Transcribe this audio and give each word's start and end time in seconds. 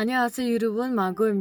Annyeonghaseyo 0.00 0.88
Margot 0.94 1.34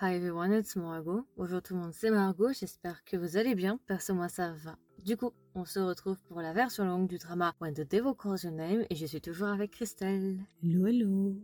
Hi 0.00 0.14
everyone, 0.14 0.52
it's 0.52 0.76
Margot. 0.76 1.26
Bonjour 1.36 1.60
tout 1.60 1.74
le 1.74 1.80
monde, 1.80 1.92
c'est 1.92 2.10
Margot. 2.10 2.52
J'espère 2.52 3.04
que 3.04 3.16
vous 3.16 3.36
allez 3.36 3.56
bien. 3.56 3.80
Perso, 3.88 4.14
moi 4.14 4.28
ça 4.28 4.52
va. 4.62 4.78
Du 5.04 5.16
coup, 5.16 5.32
on 5.56 5.64
se 5.64 5.80
retrouve 5.80 6.16
pour 6.28 6.40
la 6.40 6.52
version 6.52 6.84
longue 6.84 7.08
du 7.08 7.18
drama 7.18 7.56
When 7.60 7.74
the 7.74 7.80
Devil 7.80 8.12
Calls 8.16 8.44
Your 8.44 8.52
Name 8.52 8.84
et 8.88 8.94
je 8.94 9.04
suis 9.04 9.20
toujours 9.20 9.48
avec 9.48 9.72
Christelle. 9.72 10.38
Hello, 10.62 10.86
hello. 10.86 11.34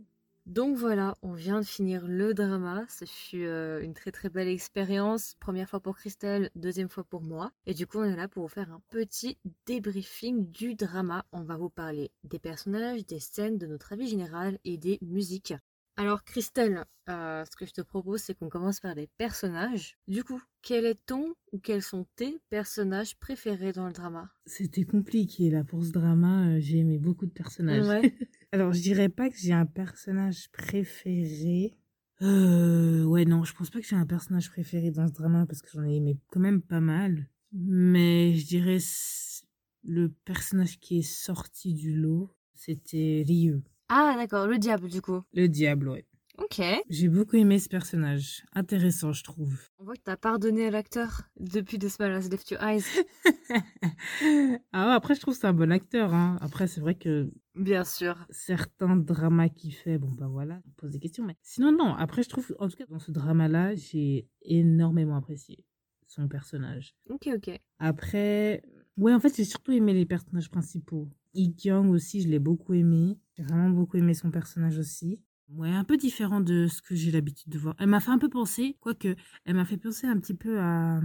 Donc 0.45 0.77
voilà, 0.77 1.17
on 1.23 1.33
vient 1.33 1.59
de 1.59 1.65
finir 1.65 2.07
le 2.07 2.33
drama. 2.33 2.85
Ce 2.87 3.03
fut 3.03 3.43
euh, 3.43 3.81
une 3.81 3.93
très 3.93 4.13
très 4.13 4.29
belle 4.29 4.47
expérience. 4.47 5.35
Première 5.41 5.69
fois 5.69 5.81
pour 5.81 5.97
Christelle, 5.97 6.51
deuxième 6.55 6.87
fois 6.87 7.03
pour 7.03 7.21
moi. 7.21 7.51
Et 7.65 7.73
du 7.73 7.85
coup, 7.85 7.97
on 7.97 8.05
est 8.05 8.15
là 8.15 8.29
pour 8.29 8.43
vous 8.43 8.47
faire 8.47 8.71
un 8.71 8.81
petit 8.91 9.37
débriefing 9.65 10.49
du 10.51 10.75
drama. 10.75 11.25
On 11.33 11.43
va 11.43 11.57
vous 11.57 11.69
parler 11.69 12.11
des 12.23 12.39
personnages, 12.39 13.05
des 13.05 13.19
scènes, 13.19 13.57
de 13.57 13.67
notre 13.67 13.91
avis 13.91 14.07
général 14.07 14.57
et 14.63 14.77
des 14.77 14.99
musiques. 15.01 15.53
Alors 15.97 16.23
Christelle, 16.25 16.83
euh, 17.09 17.45
ce 17.49 17.55
que 17.55 17.65
je 17.65 17.71
te 17.71 17.81
propose, 17.81 18.19
c'est 18.21 18.33
qu'on 18.35 18.49
commence 18.49 18.81
par 18.81 18.95
les 18.95 19.07
personnages. 19.17 19.97
Du 20.07 20.23
coup, 20.23 20.41
quel 20.61 20.85
est 20.85 20.99
ton 21.05 21.33
ou 21.53 21.59
quels 21.59 21.81
sont 21.81 22.05
tes 22.17 22.37
personnages 22.49 23.15
préférés 23.17 23.71
dans 23.71 23.87
le 23.87 23.93
drama? 23.93 24.29
C'était 24.45 24.83
compliqué 24.83 25.49
là 25.49 25.63
pour 25.63 25.83
ce 25.85 25.91
drama. 25.91 26.49
euh, 26.49 26.59
J'ai 26.59 26.79
aimé 26.79 26.97
beaucoup 26.97 27.25
de 27.25 27.31
personnages. 27.31 27.87
Ouais. 27.87 28.13
Alors, 28.51 28.73
je 28.73 28.81
dirais 28.81 29.09
pas 29.09 29.29
que 29.29 29.37
j'ai 29.37 29.53
un 29.53 29.65
personnage 29.65 30.49
préféré. 30.51 31.77
Euh, 32.21 33.03
ouais, 33.03 33.25
non, 33.25 33.43
je 33.43 33.53
pense 33.53 33.69
pas 33.69 33.79
que 33.79 33.87
j'ai 33.87 33.95
un 33.95 34.05
personnage 34.05 34.49
préféré 34.49 34.91
dans 34.91 35.07
ce 35.07 35.13
drama 35.13 35.45
parce 35.45 35.61
que 35.61 35.69
j'en 35.73 35.83
ai 35.83 35.95
aimé 35.95 36.17
quand 36.27 36.39
même 36.39 36.61
pas 36.61 36.79
mal. 36.81 37.29
Mais 37.53 38.33
je 38.35 38.45
dirais 38.45 38.79
le 39.83 40.09
personnage 40.25 40.79
qui 40.79 40.99
est 40.99 41.01
sorti 41.03 41.73
du 41.73 41.95
lot, 41.95 42.29
c'était 42.53 43.23
Ryu, 43.25 43.61
Ah 43.89 44.15
d'accord, 44.17 44.47
le 44.47 44.57
diable 44.57 44.89
du 44.89 45.01
coup. 45.01 45.21
le 45.33 45.47
diable, 45.47 45.89
ouais. 45.89 46.05
Ok. 46.37 46.61
J'ai 46.89 47.07
beaucoup 47.07 47.37
aimé 47.37 47.59
ce 47.59 47.69
personnage. 47.69 48.43
Intéressant, 48.53 49.13
je 49.13 49.23
trouve. 49.23 49.57
On 49.79 49.85
voit 49.85 49.93
que 49.95 50.01
t'as 50.03 50.17
pardonné 50.17 50.65
à 50.67 50.71
l'acteur 50.71 51.21
depuis 51.39 51.79
The 51.79 51.87
Smile 51.87 52.11
Has 52.11 52.27
Left 52.29 52.51
Your 52.51 52.61
Eyes. 52.61 52.83
ah 54.73 54.87
ouais, 54.87 54.93
après, 54.93 55.15
je 55.15 55.21
trouve 55.21 55.33
que 55.33 55.39
c'est 55.39 55.47
un 55.47 55.53
bon 55.53 55.71
acteur. 55.71 56.13
Hein. 56.13 56.37
Après, 56.41 56.67
c'est 56.67 56.81
vrai 56.81 56.95
que 56.95 57.31
Bien 57.55 57.85
sûr. 57.85 58.25
certains 58.31 58.97
dramas 58.97 59.47
qu'il 59.47 59.73
fait, 59.73 59.97
bon 59.97 60.11
bah 60.11 60.27
voilà, 60.27 60.61
on 60.67 60.71
pose 60.71 60.91
des 60.91 60.99
questions. 60.99 61.23
Mais 61.23 61.37
sinon, 61.41 61.71
non, 61.71 61.93
après, 61.95 62.21
je 62.23 62.27
trouve, 62.29 62.53
en 62.59 62.67
tout 62.67 62.75
cas, 62.75 62.85
dans 62.89 62.99
ce 62.99 63.11
drama-là, 63.11 63.75
j'ai 63.75 64.27
énormément 64.41 65.15
apprécié 65.15 65.63
son 66.07 66.27
personnage. 66.27 66.95
Ok, 67.09 67.29
ok. 67.33 67.59
Après, 67.79 68.61
ouais, 68.97 69.13
en 69.13 69.21
fait, 69.21 69.33
j'ai 69.37 69.45
surtout 69.45 69.71
aimé 69.71 69.93
les 69.93 70.05
personnages 70.05 70.49
principaux. 70.51 71.07
Lee 71.35 71.53
Kyung 71.55 71.89
aussi, 71.89 72.21
je 72.21 72.27
l'ai 72.27 72.39
beaucoup 72.39 72.73
aimé. 72.73 73.17
J'ai 73.37 73.43
vraiment 73.43 73.69
beaucoup 73.69 73.97
aimé 73.97 74.13
son 74.13 74.31
personnage 74.31 74.77
aussi. 74.77 75.19
Ouais, 75.49 75.69
un 75.69 75.83
peu 75.83 75.97
différent 75.97 76.41
de 76.41 76.67
ce 76.67 76.81
que 76.81 76.95
j'ai 76.95 77.11
l'habitude 77.11 77.51
de 77.51 77.59
voir. 77.59 77.75
Elle 77.77 77.87
m'a 77.89 77.99
fait 77.99 78.09
un 78.11 78.17
peu 78.17 78.29
penser, 78.29 78.77
quoique, 78.79 79.15
elle 79.45 79.55
m'a 79.55 79.65
fait 79.65 79.77
penser 79.77 80.07
un 80.07 80.17
petit 80.19 80.33
peu 80.33 80.59
à, 80.59 80.99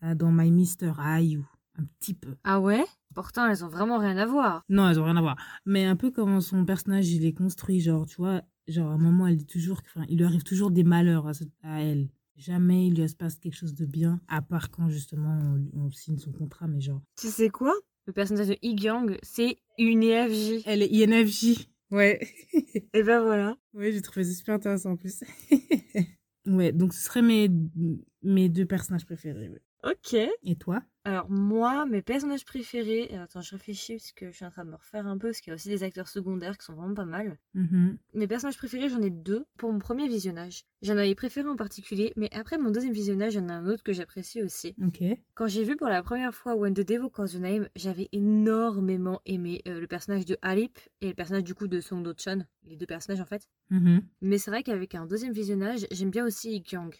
à 0.00 0.14
dans 0.14 0.32
My 0.32 0.50
Mister, 0.50 0.92
Ayu. 0.98 1.42
Un 1.78 1.84
petit 1.98 2.14
peu. 2.14 2.34
Ah 2.44 2.60
ouais? 2.60 2.84
Pourtant, 3.14 3.46
elles 3.46 3.64
ont 3.64 3.68
vraiment 3.68 3.98
rien 3.98 4.16
à 4.16 4.26
voir. 4.26 4.62
Non, 4.68 4.88
elles 4.88 4.98
ont 5.00 5.04
rien 5.04 5.16
à 5.16 5.20
voir. 5.20 5.36
Mais 5.66 5.84
un 5.84 5.96
peu 5.96 6.10
comme 6.10 6.40
son 6.40 6.64
personnage, 6.64 7.10
il 7.10 7.24
est 7.26 7.32
construit, 7.34 7.80
genre, 7.80 8.06
tu 8.06 8.16
vois, 8.16 8.42
genre, 8.68 8.90
à 8.90 8.94
un 8.94 8.98
moment, 8.98 9.26
elle 9.26 9.36
dit 9.36 9.46
toujours, 9.46 9.80
enfin, 9.84 10.04
il 10.08 10.18
lui 10.18 10.24
arrive 10.24 10.42
toujours 10.42 10.70
des 10.70 10.84
malheurs 10.84 11.26
à, 11.26 11.34
ce- 11.34 11.44
à 11.62 11.82
elle. 11.82 12.08
Jamais 12.36 12.86
il 12.86 12.94
lui 12.94 13.06
se 13.08 13.14
passe 13.16 13.36
quelque 13.38 13.56
chose 13.56 13.74
de 13.74 13.84
bien, 13.86 14.20
à 14.28 14.40
part 14.42 14.70
quand, 14.70 14.88
justement, 14.88 15.38
on, 15.74 15.80
on 15.86 15.90
signe 15.90 16.18
son 16.18 16.32
contrat, 16.32 16.66
mais 16.66 16.80
genre. 16.80 17.02
Tu 17.18 17.28
sais 17.28 17.50
quoi? 17.50 17.72
Le 18.06 18.12
personnage 18.12 18.48
de 18.48 18.56
Igyang, 18.62 19.16
c'est 19.22 19.58
une 19.78 20.02
EFJ. 20.02 20.62
Elle 20.66 20.82
est 20.82 20.92
INFJ. 20.92 21.68
Ouais. 21.90 22.20
Et 22.94 23.02
ben 23.02 23.22
voilà. 23.22 23.56
ouais, 23.74 23.92
j'ai 23.92 24.02
trouvé 24.02 24.24
ça 24.24 24.32
super 24.32 24.54
intéressant 24.54 24.92
en 24.92 24.96
plus. 24.96 25.22
ouais, 26.46 26.72
donc 26.72 26.94
ce 26.94 27.02
seraient 27.02 27.22
mes, 27.22 27.48
mes 28.22 28.48
deux 28.48 28.66
personnages 28.66 29.04
préférés. 29.04 29.48
ouais. 29.48 29.62
Ok. 29.84 30.16
Et 30.42 30.56
toi? 30.56 30.82
Alors 31.04 31.28
moi, 31.28 31.84
mes 31.86 32.00
personnages 32.00 32.44
préférés, 32.44 33.10
euh, 33.12 33.24
attends, 33.24 33.40
je 33.40 33.50
réfléchis 33.50 33.94
parce 33.94 34.12
que 34.12 34.30
je 34.30 34.36
suis 34.36 34.44
en 34.44 34.50
train 34.50 34.64
de 34.64 34.70
me 34.70 34.76
refaire 34.76 35.06
un 35.06 35.18
peu, 35.18 35.28
parce 35.28 35.40
qu'il 35.40 35.50
y 35.50 35.52
a 35.52 35.54
aussi 35.56 35.68
des 35.68 35.82
acteurs 35.82 36.06
secondaires 36.08 36.56
qui 36.56 36.64
sont 36.64 36.74
vraiment 36.74 36.94
pas 36.94 37.04
mal. 37.04 37.38
Mhm. 37.54 37.98
Mes 38.14 38.28
personnages 38.28 38.56
préférés, 38.56 38.88
j'en 38.88 39.02
ai 39.02 39.10
deux 39.10 39.44
pour 39.58 39.72
mon 39.72 39.80
premier 39.80 40.06
visionnage. 40.06 40.64
J'en 40.80 40.96
avais 40.96 41.14
préféré 41.16 41.48
en 41.48 41.56
particulier, 41.56 42.12
mais 42.16 42.28
après 42.32 42.56
mon 42.56 42.70
deuxième 42.70 42.92
visionnage, 42.92 43.32
j'en 43.32 43.48
ai 43.48 43.52
un 43.52 43.66
autre 43.66 43.82
que 43.82 43.92
j'apprécie 43.92 44.42
aussi. 44.42 44.76
Quand 45.34 45.48
j'ai 45.48 45.64
vu 45.64 45.76
pour 45.76 45.88
la 45.88 46.04
première 46.04 46.34
fois 46.34 46.54
When 46.54 46.72
the 46.72 46.86
Devil 46.86 47.08
Calls 47.12 47.32
Your 47.32 47.40
Name, 47.40 47.68
j'avais 47.74 48.08
énormément 48.12 49.20
aimé 49.26 49.60
euh, 49.66 49.80
le 49.80 49.86
personnage 49.88 50.24
de 50.24 50.38
Alip 50.40 50.78
et 51.00 51.08
le 51.08 51.14
personnage 51.14 51.44
du 51.44 51.54
coup 51.54 51.66
de 51.66 51.80
Song 51.80 52.02
Do-chan, 52.04 52.44
les 52.62 52.76
deux 52.76 52.86
personnages 52.86 53.20
en 53.20 53.26
fait. 53.26 53.48
Mhm. 53.70 54.02
Mais 54.20 54.38
c'est 54.38 54.52
vrai 54.52 54.62
qu'avec 54.62 54.94
un 54.94 55.06
deuxième 55.06 55.32
visionnage, 55.32 55.86
j'aime 55.90 56.10
bien 56.10 56.24
aussi 56.24 56.54
Ikyang. 56.54 56.90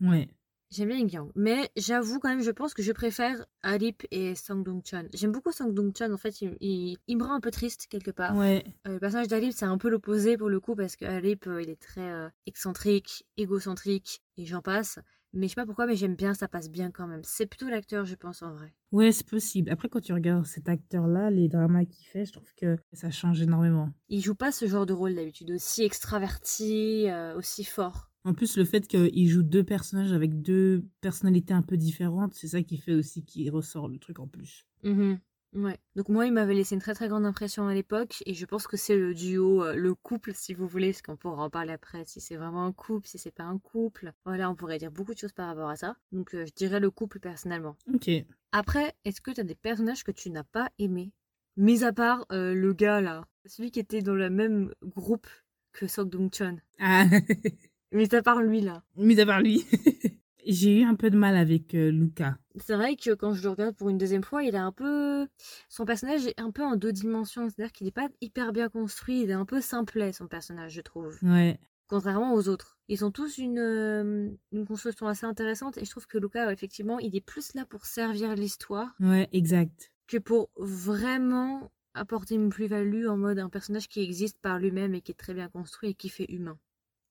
Ouais. 0.00 0.28
J'aime 0.70 0.88
bien 0.88 0.98
Ikyang. 0.98 1.30
Mais 1.36 1.70
j'avoue 1.76 2.18
quand 2.18 2.28
même, 2.28 2.42
je 2.42 2.50
pense 2.50 2.74
que 2.74 2.82
je 2.82 2.90
préfère 2.92 3.44
Alip 3.62 4.04
et 4.10 4.34
Sang 4.34 4.56
Dong-chan. 4.56 5.04
J'aime 5.14 5.30
beaucoup 5.32 5.52
Sang 5.52 5.68
Dong-chan, 5.68 6.12
en 6.12 6.16
fait, 6.16 6.40
il, 6.40 6.56
il- 6.60 6.98
il 7.06 7.16
me 7.16 7.24
rend 7.24 7.34
un 7.34 7.40
peu 7.40 7.50
triste 7.52 7.86
quelque 7.88 8.10
part. 8.10 8.36
Ouais. 8.36 8.64
Euh, 8.86 8.94
le 8.94 8.98
personnage 8.98 9.28
d'Alip, 9.28 9.52
c'est 9.52 9.64
un 9.64 9.78
peu 9.78 9.88
l'opposé 9.88 10.36
pour 10.36 10.48
le 10.48 10.58
coup, 10.58 10.74
parce 10.74 10.96
que 10.96 11.04
Alip, 11.04 11.46
euh, 11.46 11.62
il 11.62 11.70
est 11.70 11.80
très 11.80 12.10
euh, 12.10 12.28
excentrique, 12.46 13.24
égocentrique, 13.36 14.22
et 14.36 14.44
j'en 14.44 14.60
passe. 14.60 14.98
Mais 15.32 15.46
je 15.46 15.50
sais 15.50 15.54
pas 15.56 15.66
pourquoi, 15.66 15.86
mais 15.86 15.96
j'aime 15.96 16.14
bien, 16.16 16.32
ça 16.34 16.48
passe 16.48 16.70
bien 16.70 16.90
quand 16.90 17.06
même. 17.06 17.20
C'est 17.22 17.46
plutôt 17.46 17.68
l'acteur, 17.68 18.04
je 18.06 18.14
pense, 18.14 18.42
en 18.42 18.54
vrai. 18.54 18.72
Ouais, 18.90 19.12
c'est 19.12 19.26
possible. 19.28 19.70
Après, 19.70 19.88
quand 19.88 20.00
tu 20.00 20.12
regardes 20.14 20.46
cet 20.46 20.68
acteur-là, 20.68 21.30
les 21.30 21.48
dramas 21.48 21.84
qu'il 21.84 22.06
fait, 22.06 22.24
je 22.24 22.32
trouve 22.32 22.54
que 22.56 22.76
ça 22.92 23.10
change 23.10 23.42
énormément. 23.42 23.90
Il 24.08 24.22
joue 24.22 24.34
pas 24.34 24.50
ce 24.50 24.66
genre 24.66 24.86
de 24.86 24.94
rôle 24.94 25.14
d'habitude, 25.14 25.50
aussi 25.50 25.82
extraverti, 25.82 27.08
euh, 27.10 27.36
aussi 27.36 27.64
fort. 27.64 28.05
En 28.26 28.34
plus, 28.34 28.56
le 28.56 28.64
fait 28.64 28.88
qu'il 28.88 29.28
joue 29.28 29.44
deux 29.44 29.62
personnages 29.62 30.12
avec 30.12 30.42
deux 30.42 30.84
personnalités 31.00 31.54
un 31.54 31.62
peu 31.62 31.76
différentes, 31.76 32.34
c'est 32.34 32.48
ça 32.48 32.62
qui 32.64 32.76
fait 32.76 32.92
aussi 32.92 33.24
qu'il 33.24 33.48
ressort 33.52 33.88
le 33.88 33.98
truc 33.98 34.18
en 34.18 34.26
plus. 34.26 34.66
Mhm. 34.82 35.20
Ouais. 35.54 35.78
Donc 35.94 36.08
moi, 36.08 36.26
il 36.26 36.32
m'avait 36.32 36.54
laissé 36.54 36.74
une 36.74 36.80
très 36.80 36.92
très 36.92 37.08
grande 37.08 37.24
impression 37.24 37.68
à 37.68 37.72
l'époque 37.72 38.24
et 38.26 38.34
je 38.34 38.44
pense 38.44 38.66
que 38.66 38.76
c'est 38.76 38.96
le 38.96 39.14
duo, 39.14 39.62
euh, 39.62 39.76
le 39.76 39.94
couple 39.94 40.32
si 40.34 40.54
vous 40.54 40.66
voulez, 40.66 40.90
parce 40.90 41.02
qu'on 41.02 41.16
pourra 41.16 41.44
en 41.44 41.50
parler 41.50 41.72
après, 41.72 42.04
si 42.04 42.20
c'est 42.20 42.34
vraiment 42.34 42.64
un 42.64 42.72
couple, 42.72 43.06
si 43.06 43.16
c'est 43.16 43.30
pas 43.30 43.44
un 43.44 43.58
couple. 43.58 44.12
Voilà, 44.24 44.50
on 44.50 44.56
pourrait 44.56 44.78
dire 44.78 44.90
beaucoup 44.90 45.14
de 45.14 45.18
choses 45.18 45.32
par 45.32 45.46
rapport 45.46 45.70
à 45.70 45.76
ça. 45.76 45.96
Donc 46.10 46.34
euh, 46.34 46.44
je 46.46 46.52
dirais 46.52 46.80
le 46.80 46.90
couple 46.90 47.20
personnellement. 47.20 47.76
Ok. 47.94 48.10
Après, 48.50 48.96
est-ce 49.04 49.20
que 49.20 49.30
t'as 49.30 49.44
des 49.44 49.54
personnages 49.54 50.02
que 50.02 50.10
tu 50.10 50.30
n'as 50.30 50.44
pas 50.44 50.68
aimés? 50.80 51.12
Mis 51.56 51.84
à 51.84 51.92
part 51.92 52.26
euh, 52.32 52.54
le 52.54 52.72
gars 52.72 53.00
là, 53.00 53.24
celui 53.46 53.70
qui 53.70 53.78
était 53.78 54.02
dans 54.02 54.16
le 54.16 54.30
même 54.30 54.74
groupe 54.82 55.28
que 55.72 55.86
Sok 55.86 56.10
Dong-chun. 56.10 56.56
Ah, 56.80 57.06
Mis 57.92 58.14
à 58.14 58.22
part 58.22 58.42
lui 58.42 58.60
là. 58.60 58.82
mis 58.96 59.20
à 59.20 59.26
part 59.26 59.40
lui. 59.40 59.64
J'ai 60.48 60.80
eu 60.80 60.84
un 60.84 60.94
peu 60.94 61.10
de 61.10 61.16
mal 61.16 61.36
avec 61.36 61.74
euh, 61.74 61.90
Luca. 61.90 62.38
C'est 62.54 62.76
vrai 62.76 62.94
que 62.94 63.14
quand 63.14 63.32
je 63.34 63.42
le 63.42 63.48
regarde 63.50 63.74
pour 63.74 63.88
une 63.88 63.98
deuxième 63.98 64.22
fois, 64.22 64.44
il 64.44 64.54
est 64.54 64.58
un 64.58 64.70
peu. 64.70 65.26
Son 65.68 65.84
personnage 65.84 66.24
est 66.26 66.38
un 66.40 66.52
peu 66.52 66.62
en 66.62 66.76
deux 66.76 66.92
dimensions. 66.92 67.48
C'est-à-dire 67.48 67.72
qu'il 67.72 67.86
n'est 67.86 67.90
pas 67.92 68.08
hyper 68.20 68.52
bien 68.52 68.68
construit. 68.68 69.22
Il 69.22 69.30
est 69.30 69.34
un 69.34 69.44
peu 69.44 69.60
simplet, 69.60 70.12
son 70.12 70.28
personnage, 70.28 70.72
je 70.72 70.80
trouve. 70.82 71.18
Ouais. 71.22 71.58
Contrairement 71.88 72.32
aux 72.34 72.48
autres. 72.48 72.78
Ils 72.88 73.04
ont 73.04 73.10
tous 73.10 73.38
une, 73.38 73.58
euh, 73.58 74.30
une 74.52 74.66
construction 74.66 75.08
assez 75.08 75.26
intéressante. 75.26 75.78
Et 75.78 75.84
je 75.84 75.90
trouve 75.90 76.06
que 76.06 76.18
Luca, 76.18 76.46
ouais, 76.46 76.52
effectivement, 76.52 77.00
il 77.00 77.16
est 77.16 77.20
plus 77.20 77.52
là 77.54 77.64
pour 77.64 77.84
servir 77.84 78.34
l'histoire 78.36 78.94
Ouais, 79.00 79.28
exact. 79.32 79.90
que 80.06 80.18
pour 80.18 80.50
vraiment 80.56 81.72
apporter 81.94 82.36
une 82.36 82.50
plus-value 82.50 83.06
en 83.08 83.16
mode 83.16 83.38
un 83.40 83.48
personnage 83.48 83.88
qui 83.88 84.00
existe 84.00 84.38
par 84.40 84.58
lui-même 84.60 84.94
et 84.94 85.00
qui 85.00 85.10
est 85.12 85.16
très 85.16 85.34
bien 85.34 85.48
construit 85.48 85.90
et 85.90 85.94
qui 85.94 86.08
fait 86.08 86.26
humain. 86.30 86.56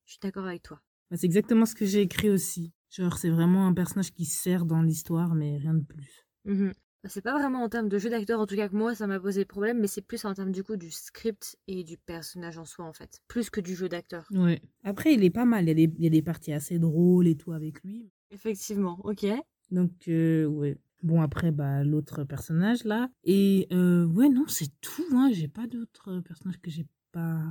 Je 0.06 0.12
suis 0.12 0.20
d'accord 0.22 0.46
avec 0.46 0.64
toi. 0.64 0.82
Bah, 1.12 1.18
c'est 1.18 1.26
exactement 1.26 1.66
ce 1.66 1.76
que 1.76 1.86
j'ai 1.86 2.02
écrit 2.02 2.30
aussi. 2.30 2.72
Genre, 2.90 3.18
c'est 3.18 3.30
vraiment 3.30 3.68
un 3.68 3.74
personnage 3.74 4.12
qui 4.12 4.26
sert 4.26 4.66
dans 4.66 4.82
l'histoire, 4.82 5.36
mais 5.36 5.58
rien 5.58 5.74
de 5.74 5.84
plus. 5.84 6.26
Mhm. 6.46 6.72
Bah, 7.04 7.10
C'est 7.10 7.22
pas 7.22 7.34
vraiment 7.34 7.64
en 7.64 7.70
termes 7.70 7.90
de 7.90 7.98
jeu 7.98 8.10
d'acteur, 8.10 8.40
en 8.40 8.46
tout 8.46 8.56
cas 8.56 8.70
que 8.70 8.76
moi 8.76 8.96
ça 8.96 9.06
m'a 9.06 9.20
posé 9.20 9.46
problème, 9.46 9.80
mais 9.80 9.88
c'est 9.88 10.02
plus 10.02 10.24
en 10.26 10.34
termes 10.34 10.52
du 10.52 10.64
coup 10.64 10.76
du 10.76 10.90
script 10.92 11.58
et 11.68 11.84
du 11.84 11.98
personnage 11.98 12.58
en 12.58 12.66
soi 12.66 12.86
en 12.86 12.94
fait, 12.94 13.22
plus 13.28 13.50
que 13.50 13.62
du 13.62 13.76
jeu 13.76 13.90
d'acteur. 13.90 14.26
Ouais. 14.32 14.62
Après, 14.84 15.14
il 15.14 15.24
est 15.24 15.30
pas 15.30 15.46
mal. 15.46 15.66
Il 15.66 15.68
y, 15.68 15.72
a 15.72 15.74
des, 15.76 15.94
il 15.98 16.04
y 16.04 16.08
a 16.08 16.12
des 16.12 16.22
parties 16.22 16.54
assez 16.54 16.80
drôles 16.80 17.28
et 17.28 17.36
tout 17.36 17.52
avec 17.52 17.84
lui. 17.84 18.10
Effectivement, 18.32 19.00
ok. 19.04 19.26
Donc, 19.72 20.08
euh, 20.08 20.46
ouais. 20.46 20.78
Bon, 21.04 21.22
après, 21.22 21.52
bah, 21.52 21.84
l'autre 21.84 22.24
personnage, 22.24 22.84
là. 22.84 23.10
Et, 23.24 23.68
euh, 23.72 24.06
ouais, 24.08 24.30
non, 24.30 24.46
c'est 24.48 24.70
tout, 24.82 25.06
hein. 25.12 25.30
J'ai 25.32 25.48
pas 25.48 25.68
d'autres 25.68 26.22
personnages 26.22 26.60
que 26.60 26.72
j'ai 26.72 26.88
pas 27.12 27.44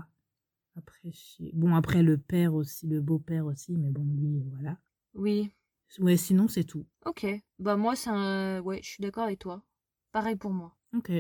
Bon, 1.53 1.75
après, 1.75 2.03
le 2.03 2.19
père 2.19 2.55
aussi, 2.55 2.87
le 2.87 3.01
beau-père 3.01 3.47
aussi, 3.47 3.77
mais 3.77 3.91
bon, 3.91 4.05
lui, 4.05 4.43
voilà. 4.53 4.79
Oui, 5.15 5.53
Ouais, 6.01 6.17
sinon, 6.17 6.49
c'est 6.49 6.65
tout. 6.65 6.87
ok. 7.07 7.27
Bah 7.61 7.77
moi 7.77 7.95
c'est 7.95 8.11
un... 8.11 8.61
Ouais, 8.63 8.81
je 8.83 8.89
suis 8.89 9.03
d'accord 9.03 9.25
avec 9.25 9.39
toi. 9.39 9.63
Pareil 10.11 10.35
pour 10.35 10.51
moi. 10.53 10.77
Ok. 10.97 11.13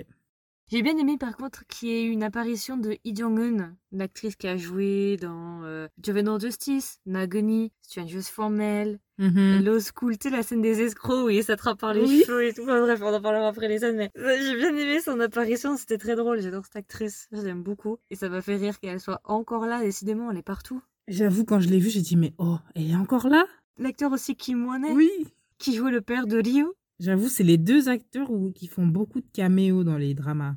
J'ai 0.67 0.83
bien 0.83 0.97
aimé 0.97 1.17
par 1.19 1.37
contre 1.37 1.65
qu'il 1.67 1.89
y 1.89 1.93
ait 1.93 2.07
une 2.07 2.23
apparition 2.25 2.77
de 2.77 2.97
Lee 3.05 3.15
Jong-un, 3.15 3.77
l'actrice 3.93 4.35
qui 4.35 4.49
a 4.49 4.57
joué 4.57 5.17
dans 5.19 5.63
euh, 5.63 5.87
Juvenile 6.03 6.41
Justice, 6.41 6.99
Nagoni, 7.07 7.71
Strangers 7.83 8.23
Formel, 8.23 8.99
Low 9.19 9.79
School, 9.81 10.19
tu 10.19 10.29
sais 10.29 10.37
la 10.37 10.43
scène 10.43 10.61
des 10.63 10.81
escrocs 10.83 11.27
où 11.27 11.31
il 11.31 11.45
s'attrape 11.45 11.79
par 11.79 11.95
les 11.95 12.03
Oui. 12.03 12.23
cheveux 12.27 12.47
et 12.47 12.53
tout. 12.53 12.63
Enfin, 12.63 12.81
bref, 12.81 13.01
on 13.03 13.15
en 13.15 13.21
parlera 13.21 13.49
après 13.49 13.69
les 13.69 13.79
scènes, 13.79 13.97
mais 13.97 14.11
j'ai 14.17 14.57
bien 14.57 14.71
aimé 14.77 15.01
son 15.01 15.21
apparition, 15.21 15.77
c'était 15.77 15.99
très 15.99 16.17
drôle, 16.17 16.41
j'adore 16.41 16.65
cette 16.65 16.77
actrice, 16.77 17.29
je 17.33 17.41
l'aime 17.41 17.63
beaucoup. 17.63 17.99
Et 18.11 18.17
ça 18.17 18.29
m'a 18.29 18.43
fait 18.43 18.57
rire 18.57 18.81
qu'elle 18.81 19.01
soit 19.01 19.21
encore 19.25 19.67
là, 19.67 19.81
décidément, 19.83 20.31
elle 20.31 20.39
est 20.39 20.43
partout. 20.43 20.83
J'avoue, 21.07 21.45
quand 21.45 21.61
je 21.61 21.69
l'ai 21.69 21.79
vu, 21.79 21.91
j'ai 21.91 22.01
dit, 22.01 22.17
mais 22.17 22.33
oh, 22.39 22.57
elle 22.75 22.91
est 22.91 22.97
encore 22.97 23.29
là? 23.29 23.45
L'acteur 23.79 24.11
aussi 24.13 24.37
Kim 24.37 24.67
Won 24.67 24.83
Oui. 24.95 25.11
qui 25.59 25.75
joue 25.75 25.89
le 25.89 26.01
père 26.01 26.27
de 26.27 26.39
Ryu. 26.39 26.67
J'avoue, 27.01 27.29
c'est 27.29 27.43
les 27.45 27.59
deux 27.59 27.89
acteurs 27.89 28.31
où- 28.31 28.53
qui 28.53 28.67
font 28.69 28.87
beaucoup 28.87 29.21
de 29.21 29.27
caméos 29.33 29.85
dans 29.85 29.99
les 29.99 30.15
dramas. 30.15 30.55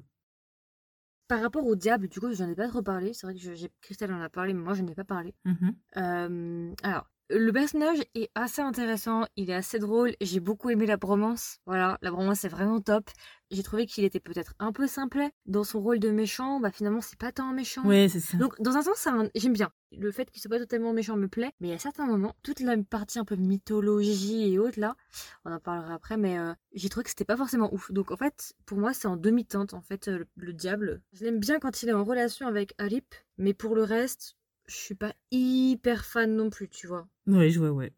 Par 1.28 1.42
rapport 1.42 1.66
au 1.66 1.76
diable, 1.76 2.08
du 2.08 2.20
coup, 2.22 2.32
j'en 2.34 2.48
ai 2.50 2.56
pas 2.56 2.70
trop 2.70 2.82
parlé. 2.82 3.14
C'est 3.14 3.28
vrai 3.28 3.36
que 3.36 3.42
je- 3.42 3.68
Christelle 3.82 4.14
en 4.14 4.22
a 4.22 4.30
parlé, 4.30 4.54
mais 4.54 4.62
moi, 4.62 4.74
je 4.74 4.82
n'ai 4.84 4.96
pas 4.96 5.04
parlé. 5.04 5.34
Mhm. 5.44 5.76
Euh, 5.98 6.72
alors, 6.84 7.10
le 7.30 7.52
personnage 7.52 8.00
est 8.16 8.30
assez 8.36 8.62
intéressant, 8.62 9.26
il 9.36 9.50
est 9.50 9.54
assez 9.54 9.80
drôle. 9.80 10.16
J'ai 10.22 10.40
beaucoup 10.40 10.70
aimé 10.70 10.86
la 10.86 10.98
bromance. 10.98 11.60
Voilà, 11.66 11.98
la 12.02 12.12
bromance 12.12 12.40
c'est 12.40 12.48
vraiment 12.48 12.80
top. 12.80 13.10
J'ai 13.52 13.64
trouvé 13.64 13.86
qu'il 13.86 14.04
était 14.04 14.20
peut-être 14.20 14.54
un 14.60 14.72
peu 14.72 14.88
simplet 14.88 15.32
dans 15.46 15.64
son 15.64 15.82
rôle 15.82 16.00
de 16.00 16.10
méchant. 16.10 16.60
Bah 16.60 16.72
finalement, 16.72 17.02
c'est 17.02 17.18
pas 17.18 17.32
tant 17.32 17.54
méchant. 17.54 17.86
Ouais, 17.86 18.08
c'est 18.10 18.20
ça. 18.20 18.38
Donc, 18.38 18.62
dans 18.62 18.76
un 18.76 18.82
sens, 18.82 19.08
j'aime 19.36 19.54
bien. 19.54 19.72
Le 19.98 20.12
fait 20.12 20.30
qu'il 20.30 20.42
soit 20.42 20.50
pas 20.50 20.60
totalement 20.60 20.92
méchant 20.92 21.16
me 21.16 21.28
plaît, 21.30 21.52
mais 21.62 21.70
il 21.70 21.72
y 21.72 21.74
a 21.74 21.80
certains 21.80 22.06
moments, 22.06 22.36
toute 22.44 22.60
la 22.60 22.76
partie 22.78 23.20
un 23.20 23.26
peu 23.26 23.36
mythologie 23.36 24.52
et 24.52 24.60
autres 24.60 24.80
là, 24.80 24.98
on 25.46 25.54
en 25.54 25.60
parlera 25.60 25.94
après, 25.94 26.18
mais 26.18 26.38
euh, 26.38 26.54
j'ai 26.74 26.90
trouvé 26.90 27.06
que 27.06 27.10
c'était 27.10 27.24
pas 27.24 27.38
forcément 27.38 27.74
ouf. 27.74 27.90
Donc, 27.92 28.12
en 28.12 28.18
fait, 28.18 28.54
pour 28.66 28.78
moi, 28.78 28.94
c'est 28.94 29.08
en 29.08 29.16
demi-teinte, 29.16 29.74
en 29.74 29.82
fait, 29.82 30.10
euh, 30.10 30.20
le, 30.20 30.28
le 30.36 30.54
diable. 30.54 31.02
Je 31.14 31.24
l'aime 31.24 31.40
bien 31.40 31.60
quand 31.60 31.84
il 31.84 31.90
est 31.90 31.94
en 31.94 32.04
relation 32.04 32.48
avec 32.48 32.74
Alip, 32.78 33.16
mais 33.38 33.54
pour 33.54 33.76
le 33.76 33.84
reste, 33.84 34.36
je 34.68 34.76
suis 34.76 34.96
pas 34.96 35.14
hyper 35.32 36.04
fan 36.04 36.36
non 36.36 36.50
plus, 36.50 36.68
tu 36.68 36.88
vois. 36.88 37.08
Ouais, 37.28 37.50
je 37.50 37.60
vois, 37.60 37.72
ouais. 37.72 37.94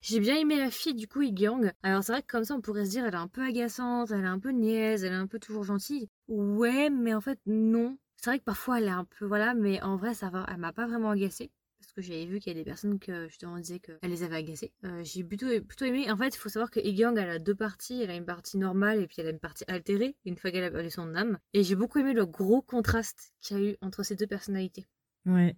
J'ai 0.00 0.20
bien 0.20 0.36
aimé 0.36 0.58
la 0.58 0.70
fille 0.70 0.94
du 0.94 1.08
coup, 1.08 1.22
Igyang. 1.22 1.72
Alors 1.82 2.04
c'est 2.04 2.12
vrai 2.12 2.20
que 2.20 2.26
comme 2.26 2.44
ça 2.44 2.54
on 2.54 2.60
pourrait 2.60 2.84
se 2.84 2.90
dire 2.90 3.06
elle 3.06 3.14
est 3.14 3.16
un 3.16 3.26
peu 3.26 3.42
agaçante, 3.42 4.10
elle 4.10 4.24
est 4.24 4.28
un 4.28 4.38
peu 4.38 4.50
niaise, 4.50 5.02
elle 5.02 5.12
est 5.12 5.16
un 5.16 5.26
peu 5.26 5.38
toujours 5.38 5.64
gentille. 5.64 6.10
Ouais, 6.28 6.90
mais 6.90 7.14
en 7.14 7.22
fait 7.22 7.38
non. 7.46 7.96
C'est 8.16 8.28
vrai 8.28 8.38
que 8.38 8.44
parfois 8.44 8.78
elle 8.78 8.88
est 8.88 8.90
un 8.90 9.06
peu 9.06 9.24
voilà, 9.24 9.54
mais 9.54 9.80
en 9.82 9.96
vrai 9.96 10.12
ça 10.12 10.28
va, 10.28 10.44
elle 10.50 10.58
m'a 10.58 10.74
pas 10.74 10.86
vraiment 10.86 11.08
agacée. 11.08 11.50
Parce 11.78 11.92
que 11.92 12.02
j'avais 12.02 12.26
vu 12.26 12.38
qu'il 12.38 12.52
y 12.52 12.54
a 12.54 12.58
des 12.58 12.64
personnes 12.64 12.98
que 12.98 13.28
justement 13.28 13.58
disaient 13.58 13.78
qu'elle 13.78 14.10
les 14.10 14.22
avait 14.22 14.36
agacées. 14.36 14.74
Euh, 14.84 15.00
j'ai 15.04 15.24
plutôt, 15.24 15.46
plutôt 15.62 15.86
aimé. 15.86 16.10
En 16.10 16.16
fait, 16.18 16.34
il 16.34 16.38
faut 16.38 16.50
savoir 16.50 16.70
que 16.70 16.80
Igyang 16.80 17.16
elle 17.16 17.30
a 17.30 17.38
deux 17.38 17.54
parties. 17.54 18.02
Elle 18.02 18.10
a 18.10 18.14
une 18.14 18.26
partie 18.26 18.58
normale 18.58 19.00
et 19.00 19.06
puis 19.06 19.16
elle 19.20 19.26
a 19.26 19.30
une 19.30 19.38
partie 19.38 19.64
altérée, 19.68 20.16
une 20.26 20.36
fois 20.36 20.50
qu'elle 20.50 20.64
a 20.64 20.70
perdu 20.70 20.90
son 20.90 21.14
âme. 21.14 21.38
Et 21.54 21.62
j'ai 21.62 21.76
beaucoup 21.76 21.98
aimé 21.98 22.12
le 22.12 22.26
gros 22.26 22.60
contraste 22.60 23.32
qu'il 23.40 23.56
y 23.56 23.60
a 23.60 23.70
eu 23.70 23.76
entre 23.80 24.02
ces 24.02 24.16
deux 24.16 24.26
personnalités. 24.26 24.86
Ouais. 25.24 25.56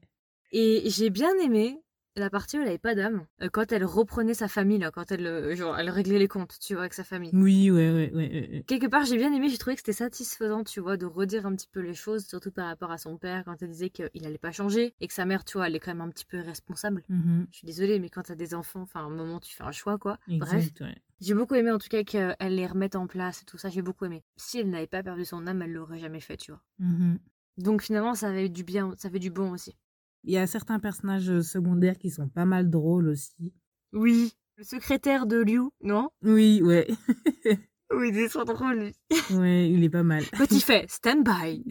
Et 0.52 0.88
j'ai 0.88 1.10
bien 1.10 1.36
aimé 1.38 1.80
la 2.16 2.30
partie 2.30 2.58
où 2.58 2.62
elle 2.62 2.68
avait 2.68 2.78
pas 2.78 2.94
d'âme. 2.94 3.26
Euh, 3.42 3.48
quand 3.50 3.72
elle 3.72 3.84
reprenait 3.84 4.34
sa 4.34 4.48
famille, 4.48 4.78
là, 4.78 4.90
quand 4.90 5.10
elle, 5.12 5.26
euh, 5.26 5.54
genre, 5.54 5.78
elle 5.78 5.90
réglait 5.90 6.18
les 6.18 6.28
comptes, 6.28 6.58
tu 6.60 6.74
vois, 6.74 6.82
avec 6.82 6.94
sa 6.94 7.04
famille. 7.04 7.30
Oui, 7.32 7.70
ouais, 7.70 7.90
ouais, 7.90 8.12
ouais. 8.14 8.64
Quelque 8.66 8.86
part, 8.86 9.04
j'ai 9.04 9.16
bien 9.16 9.32
aimé, 9.32 9.48
j'ai 9.48 9.58
trouvé 9.58 9.76
que 9.76 9.80
c'était 9.80 9.92
satisfaisant, 9.92 10.64
tu 10.64 10.80
vois, 10.80 10.96
de 10.96 11.06
redire 11.06 11.46
un 11.46 11.54
petit 11.54 11.68
peu 11.70 11.80
les 11.80 11.94
choses, 11.94 12.26
surtout 12.26 12.50
par 12.50 12.66
rapport 12.66 12.90
à 12.90 12.98
son 12.98 13.16
père, 13.16 13.44
quand 13.44 13.62
elle 13.62 13.70
disait 13.70 13.90
qu'il 13.90 14.26
allait 14.26 14.38
pas 14.38 14.52
changer, 14.52 14.94
et 15.00 15.08
que 15.08 15.14
sa 15.14 15.24
mère, 15.26 15.44
tu 15.44 15.58
vois, 15.58 15.66
elle 15.68 15.76
est 15.76 15.80
quand 15.80 15.92
même 15.92 16.00
un 16.06 16.10
petit 16.10 16.26
peu 16.26 16.40
responsable. 16.40 17.02
Mhm. 17.08 17.46
Je 17.50 17.58
suis 17.58 17.66
désolée, 17.66 17.98
mais 17.98 18.08
quand 18.08 18.22
t'as 18.22 18.34
des 18.34 18.54
enfants, 18.54 18.82
enfin, 18.82 19.00
à 19.00 19.04
un 19.04 19.10
moment, 19.10 19.40
tu 19.40 19.54
fais 19.54 19.64
un 19.64 19.72
choix, 19.72 19.98
quoi. 19.98 20.18
Bref. 20.28 20.70
Ouais. 20.80 20.94
J'ai 21.20 21.34
beaucoup 21.34 21.54
aimé, 21.54 21.70
en 21.70 21.78
tout 21.78 21.88
cas, 21.88 22.04
qu'elle 22.04 22.36
les 22.40 22.66
remette 22.66 22.94
en 22.96 23.06
place 23.06 23.42
et 23.42 23.44
tout 23.44 23.56
ça, 23.58 23.68
j'ai 23.70 23.82
beaucoup 23.82 24.04
aimé. 24.04 24.22
Si 24.36 24.58
elle 24.58 24.68
n'avait 24.70 24.86
pas 24.86 25.02
perdu 25.02 25.24
son 25.24 25.46
âme, 25.46 25.62
elle 25.62 25.72
l'aurait 25.72 25.98
jamais 25.98 26.20
fait, 26.20 26.36
tu 26.36 26.50
vois. 26.50 26.62
Mhm. 26.78 27.18
Donc, 27.58 27.82
finalement, 27.82 28.14
ça 28.14 28.28
avait 28.28 28.50
du 28.50 28.64
bien, 28.64 28.92
ça 28.98 29.08
fait 29.08 29.18
du 29.18 29.30
bon 29.30 29.50
aussi. 29.52 29.76
Il 30.26 30.32
y 30.32 30.38
a 30.38 30.46
certains 30.48 30.80
personnages 30.80 31.30
euh, 31.30 31.40
secondaires 31.40 31.98
qui 31.98 32.10
sont 32.10 32.28
pas 32.28 32.44
mal 32.44 32.68
drôles 32.68 33.08
aussi. 33.08 33.52
Oui. 33.92 34.32
Le 34.56 34.64
secrétaire 34.64 35.26
de 35.26 35.36
Liu, 35.36 35.70
non? 35.82 36.10
Oui, 36.22 36.60
ouais. 36.62 36.86
Oui, 37.94 38.08
il 38.08 38.18
est 38.18 38.28
trop 38.28 38.42
drôle, 38.42 38.80
lui. 38.80 39.36
ouais, 39.36 39.70
il 39.70 39.84
est 39.84 39.88
pas 39.88 40.02
mal. 40.02 40.24
Quand 40.36 40.50
il 40.50 40.60
fait 40.60 40.90
stand 40.90 41.24
by. 41.24 41.62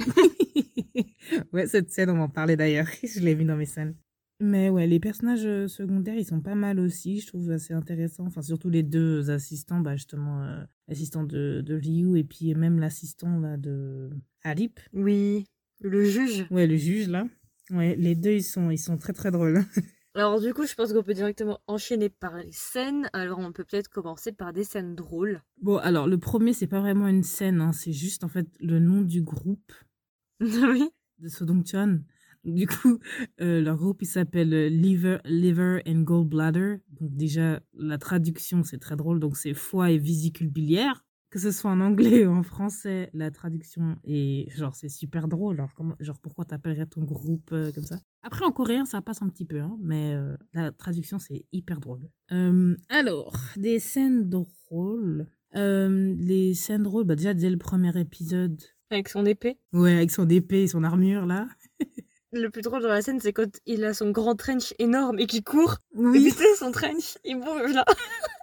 ouais, 1.54 1.68
cette 1.68 1.92
scène, 1.92 2.10
on 2.10 2.16
m'en 2.16 2.30
parlait 2.30 2.56
d'ailleurs. 2.56 2.88
Je 3.04 3.20
l'ai 3.20 3.36
vu 3.36 3.44
dans 3.44 3.58
mes 3.58 3.66
scènes. 3.66 3.96
Mais 4.40 4.70
ouais, 4.70 4.88
les 4.88 5.02
personnages 5.02 5.46
euh, 5.46 5.68
secondaires, 5.68 6.16
ils 6.16 6.24
sont 6.24 6.40
pas 6.40 6.56
mal 6.56 6.80
aussi. 6.80 7.20
Je 7.20 7.28
trouve 7.28 7.52
assez 7.52 7.74
intéressant. 7.74 8.26
Enfin, 8.26 8.42
surtout 8.42 8.70
les 8.70 8.82
deux 8.82 9.30
assistants, 9.30 9.82
bah, 9.82 9.98
justement, 9.98 10.42
euh, 10.44 10.64
l'assistant 10.88 11.26
de, 11.26 11.62
de 11.62 11.76
Liu 11.76 12.18
et 12.18 12.24
puis 12.24 12.56
même 12.56 12.80
l'assistant 12.80 13.38
là, 13.38 13.58
de 13.58 14.10
Alip. 14.44 14.80
Oui, 14.94 15.44
le 15.82 16.06
juge. 16.06 16.48
Ouais, 16.50 16.66
le 16.66 16.78
juge 16.78 17.10
là. 17.10 17.28
Ouais, 17.72 17.96
les 17.96 18.16
deux, 18.16 18.34
ils 18.34 18.44
sont, 18.44 18.70
ils 18.70 18.78
sont 18.78 18.98
très 18.98 19.14
très 19.14 19.32
drôles. 19.32 19.64
Alors 20.16 20.40
du 20.40 20.54
coup, 20.54 20.66
je 20.66 20.74
pense 20.76 20.94
qu'on 20.94 21.04
peut 21.04 21.14
directement 21.14 21.60
enchaîner 21.68 22.08
par 22.08 22.38
les 22.38 22.52
scènes. 22.54 23.10
Alors 23.12 23.40
on 23.40 23.52
peut 23.52 23.66
peut-être 23.66 23.90
commencer 23.90 24.32
par 24.32 24.54
des 24.54 24.64
scènes 24.64 24.96
drôles. 24.96 25.42
Bon, 25.62 25.76
alors 25.78 26.08
le 26.08 26.18
premier, 26.18 26.54
c'est 26.54 26.68
pas 26.68 26.80
vraiment 26.80 27.10
une 27.10 27.24
scène, 27.24 27.60
hein, 27.60 27.74
c'est 27.74 27.92
juste 27.92 28.24
en 28.24 28.30
fait 28.30 28.48
le 28.62 28.80
nom 28.80 29.02
du 29.02 29.22
groupe 29.22 29.74
oui. 30.40 30.90
de 31.20 31.28
Sodongchan. 31.28 32.00
Du 32.46 32.68
coup, 32.68 33.00
euh, 33.42 33.60
leur 33.60 33.76
groupe, 33.76 34.04
il 34.04 34.06
s'appelle 34.06 34.54
euh, 34.54 34.70
Liver, 34.70 35.18
Liver 35.26 35.82
and 35.88 36.04
Gallbladder. 36.04 36.78
Donc 36.92 37.16
déjà, 37.16 37.60
la 37.74 37.98
traduction, 37.98 38.64
c'est 38.64 38.78
très 38.78 38.96
drôle. 38.96 39.20
Donc 39.20 39.36
c'est 39.36 39.56
foie 39.56 39.92
et 39.92 39.98
vésicule 39.98 40.48
biliaire. 40.50 41.05
Que 41.36 41.42
ce 41.42 41.52
soit 41.52 41.70
en 41.72 41.82
anglais 41.82 42.26
ou 42.26 42.32
en 42.32 42.44
français, 42.44 43.10
la 43.14 43.30
traduction 43.30 43.98
est 44.06 44.50
genre 44.56 44.74
c'est 44.74 44.88
super 44.88 45.28
drôle. 45.28 45.56
Alors 45.58 45.74
comment, 45.76 45.94
genre 46.00 46.18
pourquoi 46.18 46.46
t'appellerais 46.46 46.86
ton 46.86 47.02
groupe 47.04 47.50
euh, 47.52 47.74
comme 47.74 47.84
ça? 47.84 48.00
Après 48.24 48.46
en 48.46 48.54
coréen, 48.54 48.86
ça 48.86 49.02
passe 49.02 49.22
un 49.22 49.28
petit 49.28 49.44
peu, 49.44 49.60
hein, 49.60 49.78
mais 49.82 50.14
euh, 50.14 50.38
la 50.54 50.72
traduction 50.72 51.20
c'est 51.20 51.44
hyper 51.52 51.82
drôle. 51.82 52.08
Euh, 52.32 52.78
alors, 52.88 53.36
des 53.58 53.80
scènes 53.80 54.30
drôles. 54.30 55.28
Les 55.54 56.54
scènes 56.54 56.84
drôles, 56.84 57.04
bah 57.04 57.18
déjà 57.18 57.34
dès 57.34 57.50
le 57.50 57.58
premier 57.58 58.00
épisode. 58.00 58.62
Avec 58.90 59.10
son 59.10 59.26
épée? 59.26 59.58
Ouais, 59.74 59.94
avec 59.94 60.12
son 60.12 60.30
épée 60.30 60.64
et 60.64 60.68
son 60.70 60.86
armure 60.86 61.26
là. 61.26 61.50
Le 62.32 62.50
plus 62.50 62.62
drôle 62.62 62.82
dans 62.82 62.88
la 62.88 63.02
scène, 63.02 63.20
c'est 63.20 63.34
quand 63.34 63.60
il 63.66 63.84
a 63.84 63.94
son 63.94 64.12
grand 64.12 64.36
trench 64.36 64.74
énorme 64.80 65.20
et 65.20 65.28
qu'il 65.28 65.44
court. 65.44 65.80
Et 65.96 66.00
Oui. 66.00 66.32
sais, 66.32 66.56
son 66.58 66.72
trench, 66.72 67.18
il 67.26 67.36
bouge 67.42 67.74
là. 67.74 67.84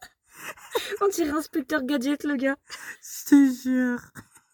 On 1.00 1.08
dirait 1.08 1.30
inspecteur 1.30 1.82
gadget, 1.84 2.24
le 2.24 2.36
gars. 2.36 2.56
Je 3.02 3.30
te 3.30 3.62
jure. 3.62 4.00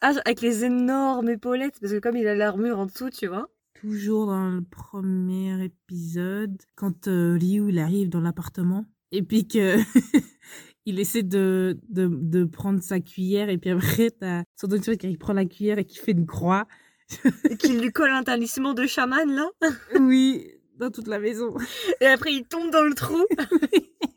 Ah, 0.00 0.12
avec 0.25 0.41
les 0.41 0.65
énormes 0.65 1.29
épaulettes, 1.29 1.79
parce 1.81 1.93
que 1.93 1.99
comme 1.99 2.17
il 2.17 2.26
a 2.29 2.35
l'armure 2.35 2.79
en 2.79 2.87
dessous, 2.87 3.11
tu 3.11 3.26
vois. 3.26 3.49
Toujours 3.81 4.26
dans 4.26 4.50
le 4.50 4.62
premier 4.62 5.65
épisode, 5.65 6.56
quand 6.76 7.09
euh, 7.09 7.37
Ryu 7.38 7.69
il 7.69 7.79
arrive 7.79 8.09
dans 8.09 8.20
l'appartement 8.20 8.85
et 9.12 9.23
puis 9.23 9.47
que 9.47 9.76
il 10.87 11.00
essaie 11.00 11.23
de, 11.23 11.79
de, 11.88 12.09
de 12.11 12.44
prendre 12.44 12.82
sa 12.82 13.00
cuillère 13.00 13.49
et 13.49 13.59
puis 13.59 13.71
après 13.71 14.11
t'as 14.11 14.43
son 14.56 14.73
autre 14.73 14.94
qui 14.94 15.17
prend 15.17 15.32
la 15.32 15.44
cuillère 15.44 15.79
et 15.79 15.85
qui 15.85 15.99
fait 15.99 16.12
une 16.12 16.26
croix. 16.26 16.66
Et 17.49 17.57
qu'il 17.57 17.81
lui 17.81 17.90
colle 17.90 18.11
un 18.11 18.23
talisman 18.23 18.75
de 18.75 18.87
chaman, 18.87 19.31
là. 19.35 19.49
oui, 19.99 20.47
dans 20.76 20.90
toute 20.90 21.09
la 21.09 21.19
maison. 21.19 21.54
Et 22.00 22.07
après, 22.07 22.33
il 22.33 22.45
tombe 22.45 22.71
dans 22.71 22.83
le 22.83 22.95
trou. 22.95 23.25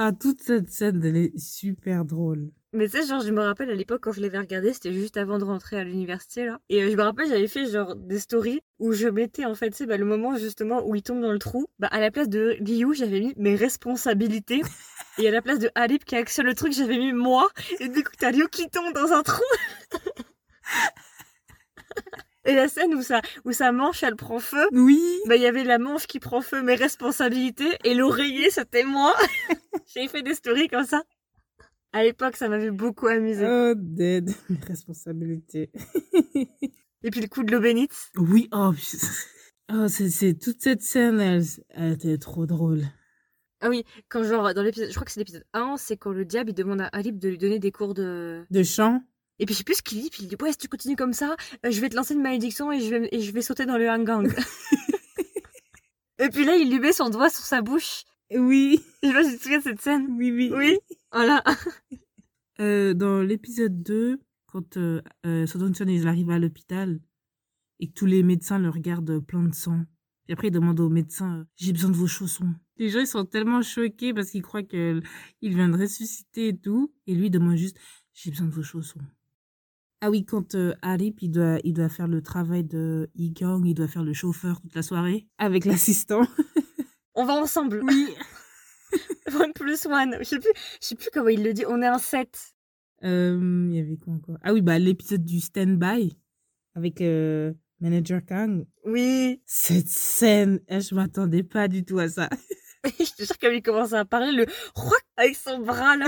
Ah, 0.00 0.12
toute 0.12 0.40
cette 0.40 0.70
scène, 0.70 1.04
elle 1.04 1.16
est 1.16 1.36
super 1.36 2.04
drôle. 2.04 2.52
Mais 2.72 2.88
tu 2.88 2.96
sais, 2.98 3.08
genre, 3.08 3.20
je 3.20 3.32
me 3.32 3.40
rappelle 3.40 3.68
à 3.68 3.74
l'époque 3.74 4.00
quand 4.04 4.12
je 4.12 4.20
l'avais 4.20 4.38
regardé, 4.38 4.72
c'était 4.72 4.92
juste 4.92 5.16
avant 5.16 5.38
de 5.38 5.44
rentrer 5.44 5.76
à 5.76 5.82
l'université 5.82 6.46
là. 6.46 6.60
Et 6.68 6.84
euh, 6.84 6.90
je 6.92 6.94
me 6.96 7.02
rappelle, 7.02 7.28
j'avais 7.28 7.48
fait 7.48 7.66
genre 7.66 7.96
des 7.96 8.20
stories 8.20 8.60
où 8.78 8.92
je 8.92 9.08
mettais 9.08 9.44
en 9.44 9.56
fait, 9.56 9.70
tu 9.70 9.78
sais, 9.78 9.86
bah, 9.86 9.96
le 9.96 10.04
moment 10.04 10.36
justement 10.36 10.86
où 10.86 10.94
il 10.94 11.02
tombe 11.02 11.20
dans 11.20 11.32
le 11.32 11.40
trou. 11.40 11.66
Bah, 11.80 11.88
à 11.90 11.98
la 11.98 12.12
place 12.12 12.28
de 12.28 12.56
Liu, 12.60 12.94
j'avais 12.94 13.18
mis 13.18 13.34
mes 13.38 13.56
responsabilités. 13.56 14.62
Et 15.18 15.26
à 15.26 15.32
la 15.32 15.42
place 15.42 15.58
de 15.58 15.68
Alip 15.74 16.04
qui 16.04 16.14
actionne 16.14 16.46
le 16.46 16.54
truc, 16.54 16.72
j'avais 16.72 16.96
mis 16.96 17.12
moi. 17.12 17.48
Et 17.80 17.88
du 17.88 18.04
coup, 18.04 18.12
t'as 18.16 18.30
Liu 18.30 18.46
qui 18.52 18.70
tombe 18.70 18.94
dans 18.94 19.12
un 19.12 19.24
trou. 19.24 19.42
Et 22.48 22.54
la 22.54 22.66
scène 22.66 22.94
où 22.94 23.02
sa, 23.02 23.20
où 23.44 23.52
sa 23.52 23.72
manche 23.72 24.02
elle 24.02 24.16
prend 24.16 24.38
feu, 24.38 24.66
Oui. 24.72 25.00
bah 25.26 25.36
il 25.36 25.42
y 25.42 25.46
avait 25.46 25.64
la 25.64 25.78
manche 25.78 26.06
qui 26.06 26.18
prend 26.18 26.40
feu, 26.40 26.62
mes 26.62 26.74
responsabilités, 26.76 27.68
et 27.84 27.92
l'oreiller 27.94 28.50
c'était 28.50 28.84
moi. 28.84 29.14
J'ai 29.94 30.08
fait 30.08 30.22
des 30.22 30.34
stories 30.34 30.68
comme 30.68 30.86
ça. 30.86 31.02
À 31.92 32.02
l'époque, 32.02 32.36
ça 32.36 32.48
m'avait 32.48 32.70
beaucoup 32.70 33.06
amusé. 33.06 33.46
Oh, 33.46 33.72
dead. 33.76 34.30
Mes 34.50 34.58
responsabilités. 34.66 35.70
Et 37.02 37.10
puis 37.10 37.20
le 37.20 37.28
coup 37.28 37.42
de 37.44 37.52
l'eau 37.52 37.60
bénite. 37.60 38.10
oui, 38.16 38.48
oh, 38.52 38.72
putain. 38.74 39.06
oh 39.72 39.88
c'est, 39.88 40.10
c'est 40.10 40.34
toute 40.34 40.60
cette 40.60 40.82
scène, 40.82 41.20
elle, 41.20 41.44
elle 41.70 41.92
était 41.92 42.18
trop 42.18 42.44
drôle. 42.46 42.82
Ah 43.60 43.68
oui, 43.68 43.84
quand 44.08 44.22
genre 44.22 44.52
dans 44.54 44.62
l'épisode, 44.62 44.88
je 44.88 44.94
crois 44.94 45.04
que 45.04 45.12
c'est 45.12 45.20
l'épisode 45.20 45.44
1, 45.52 45.76
c'est 45.78 45.96
quand 45.96 46.12
le 46.12 46.24
diable 46.24 46.50
il 46.50 46.54
demande 46.54 46.80
à 46.80 46.86
Alip 46.86 47.18
de 47.18 47.28
lui 47.28 47.38
donner 47.38 47.58
des 47.58 47.72
cours 47.72 47.94
de. 47.94 48.44
De 48.50 48.62
chant. 48.62 49.02
Et 49.38 49.46
puis 49.46 49.54
je 49.54 49.58
sais 49.58 49.64
plus 49.64 49.76
ce 49.76 49.82
qu'il 49.82 50.00
dit, 50.00 50.10
puis 50.10 50.24
il 50.24 50.28
dit 50.28 50.36
ouais 50.40 50.52
si 50.52 50.58
tu 50.58 50.68
continues 50.68 50.96
comme 50.96 51.12
ça, 51.12 51.36
euh, 51.64 51.70
je 51.70 51.80
vais 51.80 51.88
te 51.88 51.96
lancer 51.96 52.14
une 52.14 52.22
malédiction 52.22 52.72
et 52.72 52.80
je 52.80 52.94
vais 52.94 53.08
et 53.12 53.20
je 53.20 53.32
vais 53.32 53.42
sauter 53.42 53.66
dans 53.66 53.78
le 53.78 53.88
hangang. 53.88 54.28
et 56.18 56.28
puis 56.28 56.44
là 56.44 56.56
il 56.56 56.70
lui 56.70 56.80
met 56.80 56.92
son 56.92 57.10
doigt 57.10 57.30
sur 57.30 57.44
sa 57.44 57.62
bouche. 57.62 58.04
Oui. 58.34 58.82
Je 59.02 59.36
te 59.36 59.42
souviens 59.42 59.58
de 59.58 59.62
cette 59.62 59.80
scène. 59.80 60.06
Oui, 60.16 60.30
oui. 60.30 60.50
Oui. 60.54 60.78
Voilà. 61.12 61.42
Euh, 62.60 62.92
dans 62.92 63.22
l'épisode 63.22 63.84
2, 63.84 64.18
quand 64.48 64.76
euh, 64.78 65.00
euh, 65.26 65.46
il 65.86 66.08
arrive 66.08 66.30
à 66.30 66.38
l'hôpital 66.40 67.00
et 67.78 67.88
que 67.88 67.92
tous 67.92 68.06
les 68.06 68.22
médecins 68.22 68.58
le 68.58 68.68
regardent 68.68 69.20
plein 69.20 69.44
de 69.44 69.54
sang. 69.54 69.84
Et 70.26 70.32
après, 70.32 70.48
il 70.48 70.50
demande 70.50 70.80
au 70.80 70.88
médecin, 70.88 71.38
euh, 71.38 71.44
j'ai 71.56 71.72
besoin 71.72 71.90
de 71.90 71.96
vos 71.96 72.06
chaussons. 72.06 72.52
Les 72.76 72.88
gens, 72.88 73.00
ils 73.00 73.06
sont 73.06 73.24
tellement 73.24 73.62
choqués 73.62 74.12
parce 74.12 74.30
qu'ils 74.30 74.42
croient 74.42 74.62
qu'il 74.62 75.02
vient 75.40 75.68
de 75.68 75.78
ressusciter 75.78 76.48
et 76.48 76.58
tout. 76.58 76.92
Et 77.06 77.14
lui, 77.14 77.26
il 77.26 77.30
demande 77.30 77.56
juste, 77.56 77.78
j'ai 78.12 78.30
besoin 78.30 78.46
de 78.46 78.52
vos 78.52 78.62
chaussons. 78.62 79.00
Ah 80.00 80.10
oui, 80.10 80.24
quand 80.24 80.54
euh, 80.54 80.74
Arip, 80.80 81.22
il 81.22 81.30
doit, 81.30 81.58
il 81.64 81.72
doit 81.72 81.88
faire 81.88 82.06
le 82.06 82.22
travail 82.22 82.62
de 82.62 83.10
Igang, 83.16 83.64
il 83.64 83.74
doit 83.74 83.88
faire 83.88 84.04
le 84.04 84.12
chauffeur 84.12 84.60
toute 84.60 84.74
la 84.74 84.82
soirée 84.82 85.26
avec 85.38 85.64
l'assistant. 85.64 86.22
On 87.14 87.24
va 87.24 87.34
ensemble. 87.34 87.82
Oui. 87.82 88.14
one 89.34 89.52
plus 89.52 89.86
one. 89.86 90.16
Je 90.20 90.24
sais 90.24 90.38
plus, 90.38 90.52
je 90.80 90.86
sais 90.86 90.94
plus 90.94 91.08
comment 91.12 91.28
il 91.28 91.42
le 91.42 91.52
dit. 91.52 91.64
On 91.66 91.82
est 91.82 91.86
un 91.86 91.98
7. 91.98 92.28
Euh, 93.04 93.66
Il 93.70 93.74
y 93.74 93.80
avait 93.80 93.96
quoi 93.96 94.14
encore? 94.14 94.38
Ah 94.42 94.52
oui, 94.52 94.62
bah 94.62 94.78
l'épisode 94.78 95.24
du 95.24 95.40
stand-by 95.40 96.16
avec 96.76 97.00
euh, 97.00 97.52
Manager 97.80 98.20
Kang. 98.24 98.66
Oui. 98.84 99.42
Cette 99.46 99.88
scène, 99.88 100.60
eh, 100.68 100.80
je 100.80 100.94
m'attendais 100.94 101.42
pas 101.42 101.66
du 101.66 101.84
tout 101.84 101.98
à 101.98 102.08
ça. 102.08 102.28
je 102.84 103.12
te 103.16 103.24
jure, 103.24 103.38
comme 103.40 103.52
il 103.52 103.62
commence 103.62 103.94
à 103.94 104.04
parler, 104.04 104.30
le 104.30 104.46
avec 105.16 105.34
son 105.34 105.58
bras 105.58 105.96
là. 105.96 106.06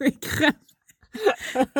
Oui, 0.00 0.18
grave. 0.20 0.52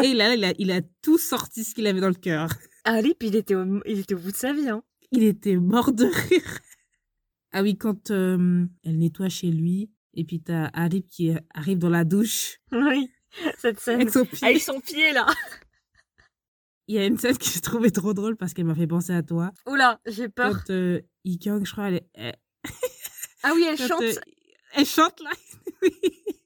Et 0.02 0.14
là, 0.14 0.34
il 0.34 0.44
a, 0.44 0.52
il 0.58 0.70
a 0.72 0.80
tout 1.02 1.18
sorti 1.18 1.64
ce 1.64 1.75
qu'il 1.75 1.87
avait 1.87 2.00
dans 2.00 2.08
le 2.08 2.14
cœur. 2.14 2.49
Alip, 2.84 3.22
il 3.22 3.37
était, 3.37 3.54
au, 3.54 3.80
il 3.87 4.00
était 4.00 4.14
au 4.14 4.18
bout 4.18 4.32
de 4.32 4.37
sa 4.37 4.52
vie. 4.52 4.68
Hein. 4.68 4.82
Il 5.12 5.22
était 5.25 5.56
mort 5.56 5.92
de 5.92 6.04
rire. 6.04 6.58
Ah 7.52 7.62
oui, 7.62 7.76
quand 7.76 8.10
euh, 8.10 8.64
elle 8.84 8.99
nettoie 8.99 9.28
chez 9.28 9.50
lui, 9.50 9.90
et 10.14 10.25
puis 10.25 10.40
t'as 10.40 10.70
Arip 10.72 11.06
qui 11.08 11.32
arrive 11.54 11.78
dans 11.78 11.88
la 11.90 12.04
douche 12.04 12.58
Oui, 12.72 13.10
cette 13.58 13.80
scène. 13.80 13.96
avec 13.96 14.10
son 14.10 14.25
pied. 14.25 14.46
Avec 14.49 14.62
son 14.62 14.80
pied 14.80 15.12
là. 15.12 15.26
Il 16.87 16.94
y 16.96 16.99
a 16.99 17.06
une 17.06 17.18
scène 17.18 17.37
que 17.38 17.44
j'ai 17.44 17.60
trouvée 17.60 17.90
trop 17.92 18.14
drôle 18.14 18.37
parce 18.37 18.52
qu'elle 18.54 18.64
m'a 18.64 18.75
fait 18.75 18.87
penser 18.87 19.12
à 19.12 19.22
toi. 19.22 19.52
Oula, 19.66 20.00
j'ai 20.06 20.28
peur. 20.28 20.52
Quand 20.64 20.70
euh, 20.72 21.00
je 21.25 21.70
crois, 21.72 21.88
elle, 21.88 22.02
est- 22.14 22.34
Ah 23.44 23.52
oui, 23.54 23.64
elle 23.68 23.78
quand, 23.78 23.87
chante. 23.88 24.02
euh, 24.02 24.14
elle 24.75 24.87
chante 24.87 25.20
là. 25.20 25.30
oui. 25.82 25.92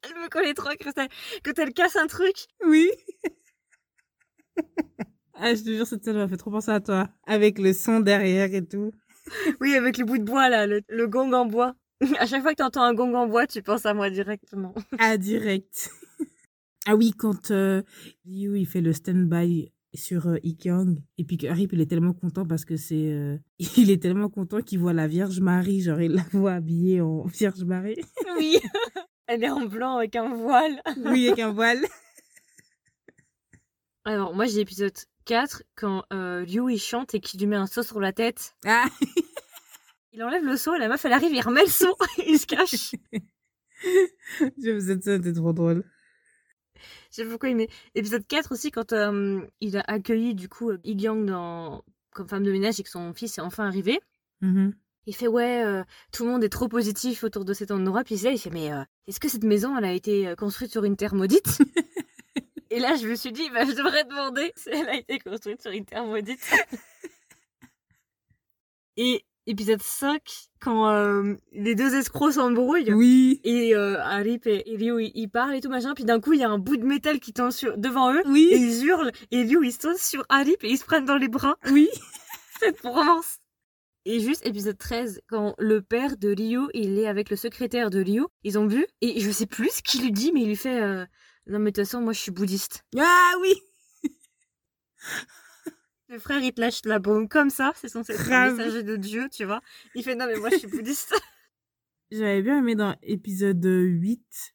Elle 0.02 0.22
me 0.22 0.28
connaît 0.28 0.54
trop. 0.54 0.70
Quand 1.44 1.58
elle 1.58 1.72
casse 1.72 1.96
un 1.96 2.06
truc. 2.06 2.46
Oui. 2.66 2.90
ah, 5.34 5.54
je 5.54 5.62
te 5.62 5.70
jure, 5.70 5.86
cette 5.86 6.04
scène 6.04 6.16
m'a 6.16 6.28
fait 6.28 6.36
trop 6.36 6.50
penser 6.50 6.70
à 6.70 6.80
toi. 6.80 7.08
Avec 7.26 7.58
le 7.58 7.72
son 7.72 8.00
derrière 8.00 8.52
et 8.54 8.64
tout. 8.66 8.92
Oui, 9.60 9.74
avec 9.74 9.96
le 9.96 10.04
bout 10.04 10.18
de 10.18 10.24
bois 10.24 10.50
là, 10.50 10.66
le, 10.66 10.82
le 10.86 11.06
gong 11.06 11.32
en 11.32 11.46
bois. 11.46 11.74
À 12.18 12.26
chaque 12.26 12.42
fois 12.42 12.50
que 12.52 12.58
tu 12.58 12.62
entends 12.62 12.82
un 12.82 12.92
gong 12.92 13.14
en 13.14 13.26
bois, 13.26 13.46
tu 13.46 13.62
penses 13.62 13.86
à 13.86 13.94
moi 13.94 14.10
directement. 14.10 14.74
Ah, 14.98 15.16
direct. 15.16 15.90
ah 16.86 16.94
oui, 16.94 17.12
quand 17.16 17.50
euh, 17.50 17.82
Ryu, 18.26 18.58
il 18.58 18.66
fait 18.66 18.82
le 18.82 18.92
stand-by 18.92 19.72
sur 19.94 20.26
euh, 20.26 20.36
et 20.42 21.24
puis 21.24 21.36
que 21.36 21.46
Harry, 21.46 21.68
il 21.70 21.80
est 21.80 21.86
tellement 21.86 22.12
content 22.12 22.44
parce 22.44 22.64
que 22.64 22.76
c'est... 22.76 23.12
euh, 23.12 23.38
il 23.78 23.90
est 23.90 24.02
tellement 24.02 24.28
content 24.28 24.60
qu'il 24.60 24.80
voit 24.80 24.92
la 24.92 25.06
Vierge 25.06 25.40
Marie, 25.40 25.80
genre 25.80 26.00
il 26.00 26.12
la 26.12 26.24
voit 26.32 26.54
habillée 26.54 27.00
en 27.00 27.24
Vierge 27.26 27.64
Marie. 27.64 27.96
Oui. 28.38 28.58
Elle 29.26 29.45
est 29.45 29.50
en 29.50 29.64
blanc 29.64 29.97
avec 29.97 30.16
un 30.16 30.35
voile. 30.35 30.83
oui, 31.04 31.28
avec 31.28 31.40
un 31.40 31.52
voile. 31.52 31.81
Alors, 34.04 34.35
moi 34.35 34.47
j'ai 34.47 34.59
l'épisode 34.59 34.93
4 35.25 35.62
quand 35.76 36.04
euh, 36.12 36.45
Ryu 36.47 36.73
il 36.73 36.78
chante 36.78 37.14
et 37.14 37.21
qu'il 37.21 37.40
lui 37.40 37.47
met 37.47 37.57
un 37.57 37.66
seau 37.66 37.83
sur 37.83 38.00
la 38.00 38.12
tête. 38.12 38.54
Ah, 38.66 38.85
Il 40.12 40.23
enlève 40.23 40.45
le 40.45 40.57
seau, 40.57 40.76
la 40.76 40.87
meuf 40.87 41.04
elle 41.04 41.12
arrive, 41.12 41.33
il 41.33 41.40
remet 41.40 41.64
le 41.64 41.71
seau, 41.71 41.97
il 42.28 42.38
se 42.38 42.47
cache. 42.47 42.95
je 43.83 44.78
cette 44.78 45.02
scène, 45.02 45.25
c'était 45.25 45.33
trop 45.33 45.52
drôle. 45.52 45.83
J'ai 47.11 47.25
beaucoup 47.25 47.47
aimé. 47.47 47.69
Épisode 47.97 48.25
4 48.25 48.52
aussi, 48.52 48.71
quand 48.71 48.93
euh, 48.93 49.40
il 49.61 49.76
a 49.76 49.83
accueilli 49.88 50.37
du 50.37 50.49
coup 50.49 50.71
Igyang 50.85 51.25
dans... 51.25 51.85
comme 52.12 52.28
femme 52.28 52.45
de 52.45 52.52
ménage 52.52 52.78
et 52.78 52.85
que 52.85 52.90
son 52.90 53.12
fils 53.12 53.38
est 53.38 53.40
enfin 53.40 53.66
arrivé. 53.66 54.00
Mhm. 54.40 54.76
Il 55.06 55.14
fait 55.14 55.28
ouais, 55.28 55.62
euh, 55.64 55.82
tout 56.12 56.25
le 56.25 56.30
monde 56.30 56.44
est 56.44 56.49
trop 56.49 56.68
positif 56.68 57.25
autour 57.25 57.44
de 57.44 57.52
cet 57.52 57.70
endroit. 57.70 58.04
Puis 58.04 58.16
là, 58.16 58.30
il 58.30 58.38
fait 58.38 58.50
mais 58.50 58.73
euh, 58.73 58.82
est-ce 59.06 59.20
que 59.20 59.28
cette 59.28 59.44
maison 59.44 59.76
elle 59.76 59.84
a 59.84 59.92
été 59.92 60.28
euh, 60.28 60.34
construite 60.34 60.73
sur 60.73 60.84
une 60.84 60.96
terre 60.96 61.14
maudite? 61.14 61.58
Et 62.70 62.80
là, 62.80 62.96
je 62.96 63.06
me 63.06 63.14
suis 63.14 63.32
dit 63.32 63.49
bah 63.50 63.64
je 63.64 63.73
devrais 63.73 64.04
demander 64.04 64.52
si 64.56 64.70
elle 64.70 64.88
a 64.88 64.96
été 64.96 65.18
construite 65.18 65.62
sur 65.62 65.70
une 65.70 65.84
terre 65.84 66.04
maudite. 66.04 66.40
Et 68.96 69.25
épisode 69.46 69.82
5, 69.82 70.23
quand 70.61 70.88
euh, 70.88 71.34
les 71.52 71.75
deux 71.75 71.94
escrocs 71.94 72.32
s'embrouillent. 72.32 72.92
Oui. 72.92 73.40
Et 73.44 73.75
euh, 73.75 74.00
Arip 74.00 74.46
et, 74.46 74.73
et 74.73 74.76
Ryu, 74.76 75.11
ils, 75.14 75.28
parlent 75.28 75.54
et 75.54 75.61
tout 75.61 75.68
machin. 75.68 75.94
Puis 75.94 76.04
d'un 76.04 76.20
coup, 76.20 76.32
il 76.32 76.40
y 76.40 76.44
a 76.44 76.50
un 76.50 76.58
bout 76.58 76.76
de 76.76 76.84
métal 76.84 77.20
qui 77.20 77.32
tombe 77.32 77.50
sur, 77.50 77.76
devant 77.76 78.12
eux. 78.12 78.23
Et 78.25 78.28
Oui. 78.28 78.49
ils 78.52 78.87
hurlent. 78.87 79.12
Et 79.30 79.42
Ryu, 79.42 79.66
il 79.66 79.73
saute 79.73 79.99
sur 79.99 80.25
Arip 80.28 80.62
et 80.64 80.70
ils 80.70 80.78
se 80.78 80.84
prennent 80.84 81.04
dans 81.04 81.16
les 81.16 81.28
bras. 81.28 81.56
Oui. 81.70 81.88
Cette 82.61 82.80
romance. 82.80 83.38
Et 84.06 84.20
juste 84.20 84.44
épisode 84.44 84.76
13, 84.76 85.23
quand 85.28 85.54
le 85.58 85.80
père 85.80 86.18
de 86.18 86.28
Ryu, 86.28 86.68
il 86.75 86.99
est 86.99 87.06
avec 87.06 87.30
le 87.30 87.37
secrétaire 87.37 87.88
de 87.88 88.02
Ryu, 88.02 88.26
ils 88.42 88.58
ont 88.58 88.66
bu, 88.66 88.87
et 89.00 89.18
je 89.18 89.30
sais 89.30 89.46
plus 89.46 89.70
ce 89.70 89.82
qu'il 89.82 90.02
lui 90.02 90.12
dit, 90.12 90.30
mais 90.32 90.42
il 90.42 90.49
lui 90.49 90.56
fait 90.56 90.82
euh, 90.82 91.06
Non, 91.46 91.58
mais 91.58 91.70
de 91.70 91.76
toute 91.76 91.87
façon, 91.87 92.02
moi 92.02 92.12
je 92.12 92.20
suis 92.20 92.30
bouddhiste. 92.30 92.84
Ah 92.99 93.32
oui. 93.40 93.54
Le 96.08 96.18
frère, 96.18 96.42
il 96.42 96.52
te 96.52 96.61
lâche 96.61 96.82
la 96.84 96.99
bombe 96.99 97.28
comme 97.28 97.49
ça, 97.49 97.73
c'est 97.76 97.88
censé 97.88 98.12
être 98.12 98.30
un 98.30 98.52
messager 98.52 98.82
de 98.82 98.96
Dieu, 98.96 99.28
tu 99.32 99.46
vois. 99.46 99.62
Il 99.94 100.04
fait 100.04 100.14
Non, 100.14 100.26
mais 100.26 100.37
moi 100.37 100.50
je 100.50 100.58
suis 100.58 100.68
bouddhiste. 100.68 101.14
J'avais 102.11 102.42
bien 102.42 102.58
aimé 102.58 102.75
dans 102.75 102.94
épisode 103.02 103.64
8 103.64 104.54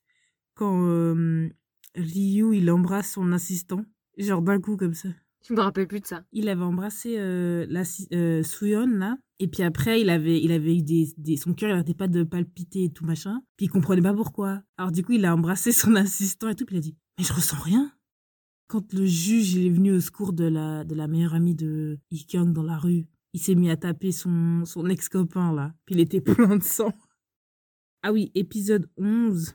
quand 0.54 0.86
euh, 0.86 1.50
Ryu 1.96 2.56
il 2.56 2.70
embrasse 2.70 3.14
son 3.14 3.32
assistant, 3.34 3.84
genre 4.16 4.44
d'un 4.44 4.62
coup 4.62 4.78
comme 4.78 4.94
ça. 4.94 5.10
Je 5.48 5.54
me 5.54 5.62
rappelle 5.62 5.88
plus 5.88 6.00
de 6.00 6.06
ça. 6.06 6.24
Il 6.32 6.50
avait 6.50 6.64
embrassé 6.64 7.16
euh, 7.18 7.66
la 7.70 7.84
euh, 8.14 8.44
Suyeon 8.44 8.88
là, 8.88 9.18
et 9.40 9.48
puis 9.48 9.64
après 9.64 10.02
il 10.02 10.10
avait 10.10 10.42
il 10.42 10.52
avait 10.52 10.76
eu 10.76 10.82
des, 10.82 11.10
des 11.18 11.38
son 11.38 11.54
cœur 11.54 11.70
il 11.70 11.74
arrêtait 11.74 11.94
pas 11.94 12.08
de 12.08 12.24
palpiter 12.24 12.86
et 12.86 12.92
tout 12.92 13.06
machin, 13.06 13.42
puis 13.58 13.68
il 13.68 13.70
comprenait 13.70 14.02
pas 14.02 14.14
pourquoi. 14.14 14.62
Alors 14.78 14.92
du 14.92 15.04
coup 15.04 15.14
il 15.14 15.26
a 15.26 15.34
embrassé 15.34 15.72
son 15.72 15.96
assistant 15.96 16.50
et 16.50 16.56
tout, 16.56 16.66
puis 16.66 16.76
il 16.76 16.80
a 16.80 16.82
dit 16.82 16.96
mais 17.18 17.24
je 17.24 17.34
ressens 17.34 17.60
rien. 17.60 17.92
Quand 18.68 18.94
le 18.94 19.06
juge 19.06 19.54
il 19.54 19.68
est 19.68 19.72
venu 19.72 19.94
au 19.94 20.00
secours 20.00 20.34
de 20.34 20.46
la 20.46 20.84
de 20.84 20.96
la 20.96 21.08
meilleure 21.08 21.34
amie 21.34 21.56
de 21.56 22.00
Ikyung 22.12 22.54
dans 22.54 22.64
la 22.64 22.78
rue, 22.78 23.08
il 23.34 23.40
s'est 23.40 23.56
mis 23.56 23.70
à 23.70 23.78
taper 23.78 24.12
son 24.12 24.66
son 24.66 24.88
ex 24.88 25.10
copain 25.10 25.54
là, 25.54 25.74
puis 25.86 25.96
il 25.96 26.02
était 26.02 26.22
plein 26.22 26.58
de 26.58 26.64
sang. 26.64 26.94
Ah 28.02 28.14
oui, 28.14 28.32
épisode 28.34 28.90
11, 28.98 29.54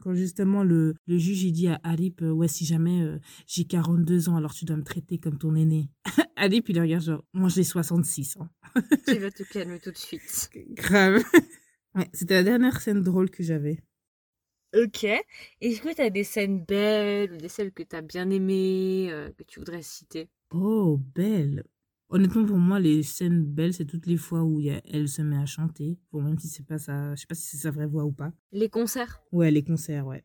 quand 0.00 0.14
justement 0.14 0.64
le, 0.64 0.94
le 1.06 1.18
juge 1.18 1.42
il 1.44 1.52
dit 1.52 1.68
à 1.68 1.80
Arip, 1.84 2.22
euh, 2.22 2.30
ouais, 2.30 2.48
si 2.48 2.64
jamais 2.64 3.02
euh, 3.02 3.18
j'ai 3.46 3.64
42 3.64 4.28
ans, 4.28 4.36
alors 4.36 4.52
tu 4.54 4.64
dois 4.64 4.76
me 4.76 4.82
traiter 4.82 5.18
comme 5.18 5.38
ton 5.38 5.54
aîné. 5.54 5.90
Arip, 6.36 6.68
il 6.68 6.80
regarde 6.80 7.04
genre, 7.04 7.24
moi 7.32 7.48
j'ai 7.48 7.64
66 7.64 8.38
ans. 8.38 8.48
tu 9.06 9.18
vas 9.18 9.30
te 9.30 9.42
calmer 9.44 9.78
tout 9.78 9.92
de 9.92 9.98
suite. 9.98 10.50
Grave. 10.70 11.22
ouais, 11.94 12.08
c'était 12.12 12.34
la 12.34 12.42
dernière 12.42 12.80
scène 12.80 13.02
drôle 13.02 13.30
que 13.30 13.42
j'avais. 13.42 13.78
Ok. 14.74 15.04
Est-ce 15.04 15.82
que 15.82 15.94
t'as 15.94 16.10
des 16.10 16.24
scènes 16.24 16.64
belles 16.64 17.32
ou 17.32 17.36
des 17.36 17.48
scènes 17.48 17.72
que 17.72 17.82
t'as 17.82 18.02
bien 18.02 18.30
aimées, 18.30 19.08
euh, 19.10 19.30
que 19.36 19.42
tu 19.42 19.58
voudrais 19.58 19.82
citer? 19.82 20.28
Oh, 20.52 20.98
belle. 21.14 21.64
Honnêtement, 22.10 22.44
pour 22.44 22.58
moi, 22.58 22.80
les 22.80 23.02
scènes 23.04 23.44
belles, 23.44 23.72
c'est 23.72 23.84
toutes 23.84 24.06
les 24.06 24.16
fois 24.16 24.42
où 24.42 24.58
y 24.60 24.70
a- 24.70 24.80
elle 24.84 25.08
se 25.08 25.22
met 25.22 25.36
à 25.36 25.46
chanter. 25.46 25.96
Bon, 26.12 26.20
même 26.22 26.38
si 26.38 26.48
c'est 26.48 26.66
pas 26.66 26.78
ça, 26.78 27.14
je 27.14 27.20
sais 27.20 27.26
pas 27.28 27.34
si 27.36 27.42
c'est 27.46 27.56
sa 27.58 27.70
vraie 27.70 27.86
voix 27.86 28.04
ou 28.04 28.10
pas. 28.12 28.32
Les 28.52 28.68
concerts. 28.68 29.22
Ouais, 29.32 29.50
les 29.50 29.62
concerts, 29.62 30.06
ouais. 30.06 30.24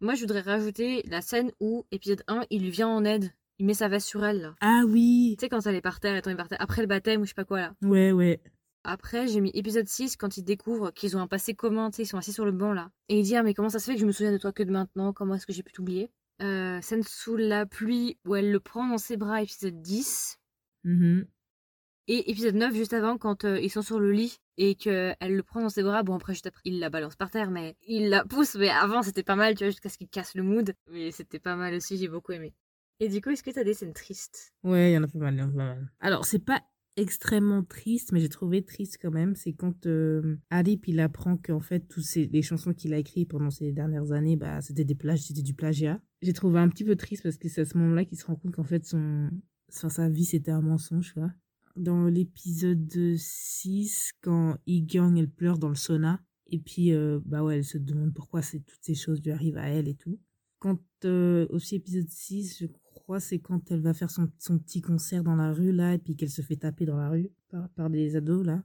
Moi, 0.00 0.14
je 0.14 0.20
voudrais 0.22 0.40
rajouter 0.40 1.02
la 1.08 1.20
scène 1.20 1.52
où, 1.60 1.84
épisode 1.90 2.22
1, 2.26 2.44
il 2.50 2.62
lui 2.62 2.70
vient 2.70 2.88
en 2.88 3.04
aide. 3.04 3.30
Il 3.58 3.66
met 3.66 3.74
sa 3.74 3.88
veste 3.88 4.06
sur 4.08 4.24
elle, 4.24 4.40
là. 4.42 4.54
Ah 4.60 4.82
oui. 4.86 5.36
Tu 5.38 5.44
sais, 5.44 5.48
quand 5.48 5.66
elle 5.66 5.74
est 5.74 5.80
par 5.82 6.00
terre, 6.00 6.14
elle 6.14 6.22
tombe 6.22 6.36
par 6.36 6.48
terre. 6.48 6.60
Après 6.60 6.82
le 6.82 6.88
baptême 6.88 7.20
ou 7.20 7.24
je 7.24 7.30
sais 7.30 7.34
pas 7.34 7.44
quoi, 7.44 7.60
là. 7.60 7.74
Ouais, 7.82 8.12
ouais. 8.12 8.40
Après, 8.84 9.26
j'ai 9.26 9.40
mis 9.40 9.50
épisode 9.54 9.88
6 9.88 10.16
quand 10.16 10.36
ils 10.36 10.42
découvrent 10.44 10.90
qu'ils 10.92 11.16
ont 11.16 11.20
un 11.20 11.26
passé 11.26 11.54
commun, 11.54 11.90
tu 11.90 11.96
sais, 11.96 12.02
ils 12.04 12.06
sont 12.06 12.18
assis 12.18 12.32
sur 12.32 12.44
le 12.44 12.52
banc, 12.52 12.72
là. 12.72 12.90
Et 13.08 13.18
il 13.18 13.24
dit, 13.24 13.34
ah, 13.36 13.42
mais 13.42 13.52
comment 13.54 13.68
ça 13.68 13.78
se 13.78 13.86
fait 13.86 13.94
que 13.94 14.00
je 14.00 14.06
me 14.06 14.12
souviens 14.12 14.32
de 14.32 14.38
toi 14.38 14.52
que 14.52 14.62
de 14.62 14.70
maintenant? 14.70 15.12
Comment 15.12 15.34
est-ce 15.34 15.46
que 15.46 15.52
j'ai 15.52 15.62
pu 15.62 15.72
t'oublier? 15.72 16.10
Euh, 16.42 16.80
Scène 16.82 17.02
sous 17.02 17.36
la 17.36 17.64
pluie 17.66 18.18
où 18.26 18.34
elle 18.36 18.52
le 18.52 18.60
prend 18.60 18.86
dans 18.88 18.98
ses 18.98 19.16
bras, 19.16 19.42
épisode 19.42 19.80
10. 19.82 20.38
Mhm. 20.86 21.26
Et 22.08 22.30
épisode 22.30 22.54
9, 22.54 22.72
juste 22.72 22.92
avant, 22.92 23.18
quand 23.18 23.44
euh, 23.44 23.58
ils 23.60 23.68
sont 23.68 23.82
sur 23.82 23.98
le 23.98 24.12
lit 24.12 24.38
et 24.56 24.76
qu'elle 24.76 25.16
le 25.20 25.42
prend 25.42 25.60
dans 25.60 25.68
ses 25.68 25.82
bras. 25.82 26.04
Bon, 26.04 26.14
après, 26.14 26.34
juste 26.34 26.46
après, 26.46 26.62
il 26.64 26.78
la 26.78 26.88
balance 26.88 27.16
par 27.16 27.32
terre, 27.32 27.50
mais 27.50 27.76
il 27.86 28.08
la 28.08 28.24
pousse. 28.24 28.54
Mais 28.54 28.70
avant, 28.70 29.02
c'était 29.02 29.24
pas 29.24 29.34
mal, 29.34 29.56
tu 29.56 29.64
vois, 29.64 29.70
jusqu'à 29.70 29.88
ce 29.88 29.98
qu'il 29.98 30.08
casse 30.08 30.36
le 30.36 30.44
mood. 30.44 30.72
Mais 30.92 31.10
c'était 31.10 31.40
pas 31.40 31.56
mal 31.56 31.74
aussi, 31.74 31.96
j'ai 31.96 32.06
beaucoup 32.06 32.30
aimé. 32.30 32.54
Et 33.00 33.08
du 33.08 33.20
coup, 33.20 33.30
est-ce 33.30 33.42
que 33.42 33.50
t'as 33.50 33.64
des 33.64 33.74
scènes 33.74 33.92
tristes? 33.92 34.54
Ouais, 34.62 34.92
il 34.92 34.94
y 34.94 34.98
en 34.98 35.02
a 35.02 35.08
pas 35.08 35.18
mal, 35.18 35.34
il 35.34 35.40
y 35.40 35.42
en 35.42 35.48
a 35.48 35.50
pas 35.50 35.56
mal. 35.56 35.92
Alors, 35.98 36.24
c'est 36.24 36.38
pas 36.38 36.62
extrêmement 36.94 37.64
triste, 37.64 38.12
mais 38.12 38.20
j'ai 38.20 38.28
trouvé 38.28 38.64
triste 38.64 38.98
quand 39.02 39.10
même. 39.10 39.34
C'est 39.34 39.52
quand 39.52 39.86
euh, 39.86 40.36
il 40.86 41.00
apprend 41.00 41.36
qu'en 41.36 41.60
fait, 41.60 41.80
toutes 41.88 42.04
ces, 42.04 42.26
les 42.26 42.42
chansons 42.42 42.72
qu'il 42.72 42.94
a 42.94 42.98
écrites 42.98 43.28
pendant 43.28 43.50
ces 43.50 43.72
dernières 43.72 44.12
années, 44.12 44.36
bah, 44.36 44.62
c'était 44.62 44.84
des 44.84 44.94
plages, 44.94 45.22
c'était 45.22 45.42
du 45.42 45.54
plagiat. 45.54 46.00
J'ai 46.22 46.32
trouvé 46.32 46.60
un 46.60 46.68
petit 46.68 46.84
peu 46.84 46.94
triste 46.94 47.24
parce 47.24 47.36
que 47.36 47.48
c'est 47.48 47.62
à 47.62 47.64
ce 47.64 47.76
moment-là 47.76 48.04
qu'il 48.04 48.16
se 48.16 48.24
rend 48.24 48.36
compte 48.36 48.54
qu'en 48.54 48.64
fait, 48.64 48.86
son, 48.86 49.28
sa 49.68 50.08
vie, 50.08 50.24
c'était 50.24 50.50
un 50.50 50.62
mensonge, 50.62 51.12
quoi. 51.12 51.30
Dans 51.76 52.06
l'épisode 52.06 53.16
6, 53.16 54.12
quand 54.22 54.56
Igyang, 54.66 55.18
elle 55.18 55.30
pleure 55.30 55.58
dans 55.58 55.68
le 55.68 55.74
sauna, 55.74 56.22
et 56.48 56.58
puis, 56.58 56.92
euh, 56.92 57.20
bah 57.24 57.42
ouais, 57.42 57.56
elle 57.56 57.64
se 57.64 57.76
demande 57.78 58.14
pourquoi 58.14 58.40
c'est, 58.40 58.60
toutes 58.60 58.82
ces 58.82 58.94
choses 58.94 59.20
lui 59.22 59.32
arrivent 59.32 59.58
à 59.58 59.68
elle 59.68 59.88
et 59.88 59.94
tout. 59.94 60.18
Quand, 60.58 60.80
euh, 61.04 61.46
aussi 61.50 61.76
épisode 61.76 62.08
6, 62.08 62.58
je 62.60 62.66
crois, 62.94 63.20
c'est 63.20 63.40
quand 63.40 63.70
elle 63.70 63.82
va 63.82 63.94
faire 63.94 64.10
son, 64.10 64.30
son 64.38 64.58
petit 64.58 64.80
concert 64.80 65.22
dans 65.22 65.36
la 65.36 65.52
rue, 65.52 65.72
là, 65.72 65.94
et 65.94 65.98
puis 65.98 66.16
qu'elle 66.16 66.30
se 66.30 66.42
fait 66.42 66.56
taper 66.56 66.86
dans 66.86 66.96
la 66.96 67.10
rue 67.10 67.30
par, 67.50 67.68
par 67.70 67.90
des 67.90 68.16
ados, 68.16 68.46
là. 68.46 68.62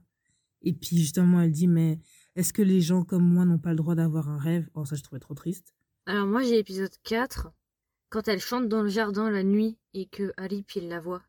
Et 0.62 0.72
puis, 0.72 0.96
justement, 0.96 1.40
elle 1.40 1.50
dit, 1.50 1.66
mais 1.66 1.98
est-ce 2.36 2.52
que 2.52 2.62
les 2.62 2.80
gens 2.80 3.04
comme 3.04 3.28
moi 3.28 3.44
n'ont 3.44 3.58
pas 3.58 3.70
le 3.70 3.76
droit 3.76 3.96
d'avoir 3.96 4.28
un 4.28 4.38
rêve? 4.38 4.68
Oh, 4.74 4.84
ça, 4.84 4.96
je 4.96 5.02
trouvais 5.02 5.20
trop 5.20 5.34
triste. 5.34 5.74
Alors, 6.06 6.26
moi, 6.26 6.42
j'ai 6.42 6.58
épisode 6.58 6.94
4 7.02 7.52
Quand 8.10 8.28
elle 8.28 8.40
chante 8.40 8.68
dans 8.68 8.82
le 8.82 8.88
jardin 8.88 9.30
la 9.30 9.42
nuit 9.42 9.76
et 9.94 10.06
que 10.06 10.32
Alip 10.36 10.74
il 10.76 10.88
la 10.88 11.00
voit. 11.00 11.22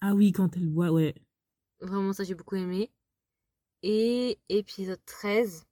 Ah 0.00 0.14
oui, 0.14 0.32
quand 0.32 0.56
elle 0.56 0.68
voit, 0.68 0.90
ouais. 0.90 1.14
Vraiment, 1.80 2.12
ça 2.12 2.24
j'ai 2.24 2.34
beaucoup 2.34 2.56
aimé. 2.56 2.90
Et 3.82 4.38
épisode 4.48 5.04
13, 5.06 5.66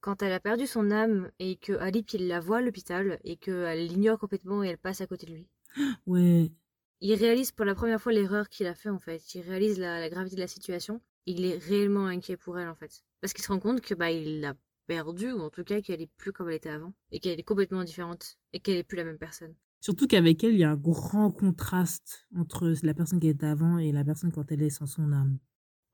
quand 0.00 0.22
elle 0.22 0.32
a 0.32 0.40
perdu 0.40 0.66
son 0.66 0.90
âme 0.90 1.30
et 1.38 1.56
que 1.56 1.74
Alip 1.74 2.12
il 2.14 2.28
la 2.28 2.40
voit 2.40 2.58
à 2.58 2.60
l'hôpital 2.60 3.20
et 3.24 3.36
qu'elle 3.36 3.86
l'ignore 3.86 4.18
complètement 4.18 4.64
et 4.64 4.68
elle 4.68 4.78
passe 4.78 5.00
à 5.00 5.06
côté 5.06 5.26
de 5.26 5.32
lui. 5.32 5.48
Ouais. 6.06 6.52
Il 7.00 7.14
réalise 7.14 7.52
pour 7.52 7.64
la 7.64 7.74
première 7.74 8.00
fois 8.00 8.12
l'erreur 8.12 8.48
qu'il 8.48 8.66
a 8.66 8.74
fait 8.74 8.88
en 8.88 8.98
fait. 8.98 9.34
Il 9.34 9.42
réalise 9.42 9.78
la, 9.78 10.00
la 10.00 10.08
gravité 10.08 10.36
de 10.36 10.40
la 10.40 10.46
situation. 10.48 11.00
Il 11.26 11.44
est 11.44 11.58
réellement 11.58 12.06
inquiet 12.06 12.36
pour 12.36 12.58
elle 12.58 12.68
en 12.68 12.74
fait. 12.74 13.04
Parce 13.20 13.32
qu'il 13.32 13.44
se 13.44 13.52
rend 13.52 13.58
compte 13.58 13.80
que 13.80 13.94
bah 13.94 14.10
il 14.10 14.40
l'a 14.40 14.54
perdue, 14.86 15.32
ou 15.32 15.40
en 15.40 15.50
tout 15.50 15.64
cas 15.64 15.80
qu'elle 15.80 16.00
est 16.00 16.10
plus 16.16 16.32
comme 16.32 16.48
elle 16.48 16.56
était 16.56 16.70
avant. 16.70 16.92
Et 17.10 17.20
qu'elle 17.20 17.38
est 17.38 17.44
complètement 17.44 17.84
différente. 17.84 18.38
Et 18.52 18.60
qu'elle 18.60 18.76
est 18.76 18.84
plus 18.84 18.96
la 18.96 19.04
même 19.04 19.18
personne. 19.18 19.54
Surtout 19.82 20.06
qu'avec 20.06 20.44
elle, 20.44 20.52
il 20.52 20.60
y 20.60 20.64
a 20.64 20.70
un 20.70 20.76
grand 20.76 21.32
contraste 21.32 22.28
entre 22.36 22.72
la 22.84 22.94
personne 22.94 23.18
qui 23.18 23.26
était 23.26 23.46
avant 23.46 23.78
et 23.78 23.90
la 23.90 24.04
personne 24.04 24.30
quand 24.30 24.52
elle 24.52 24.62
est 24.62 24.70
sans 24.70 24.86
son 24.86 25.12
âme. 25.12 25.38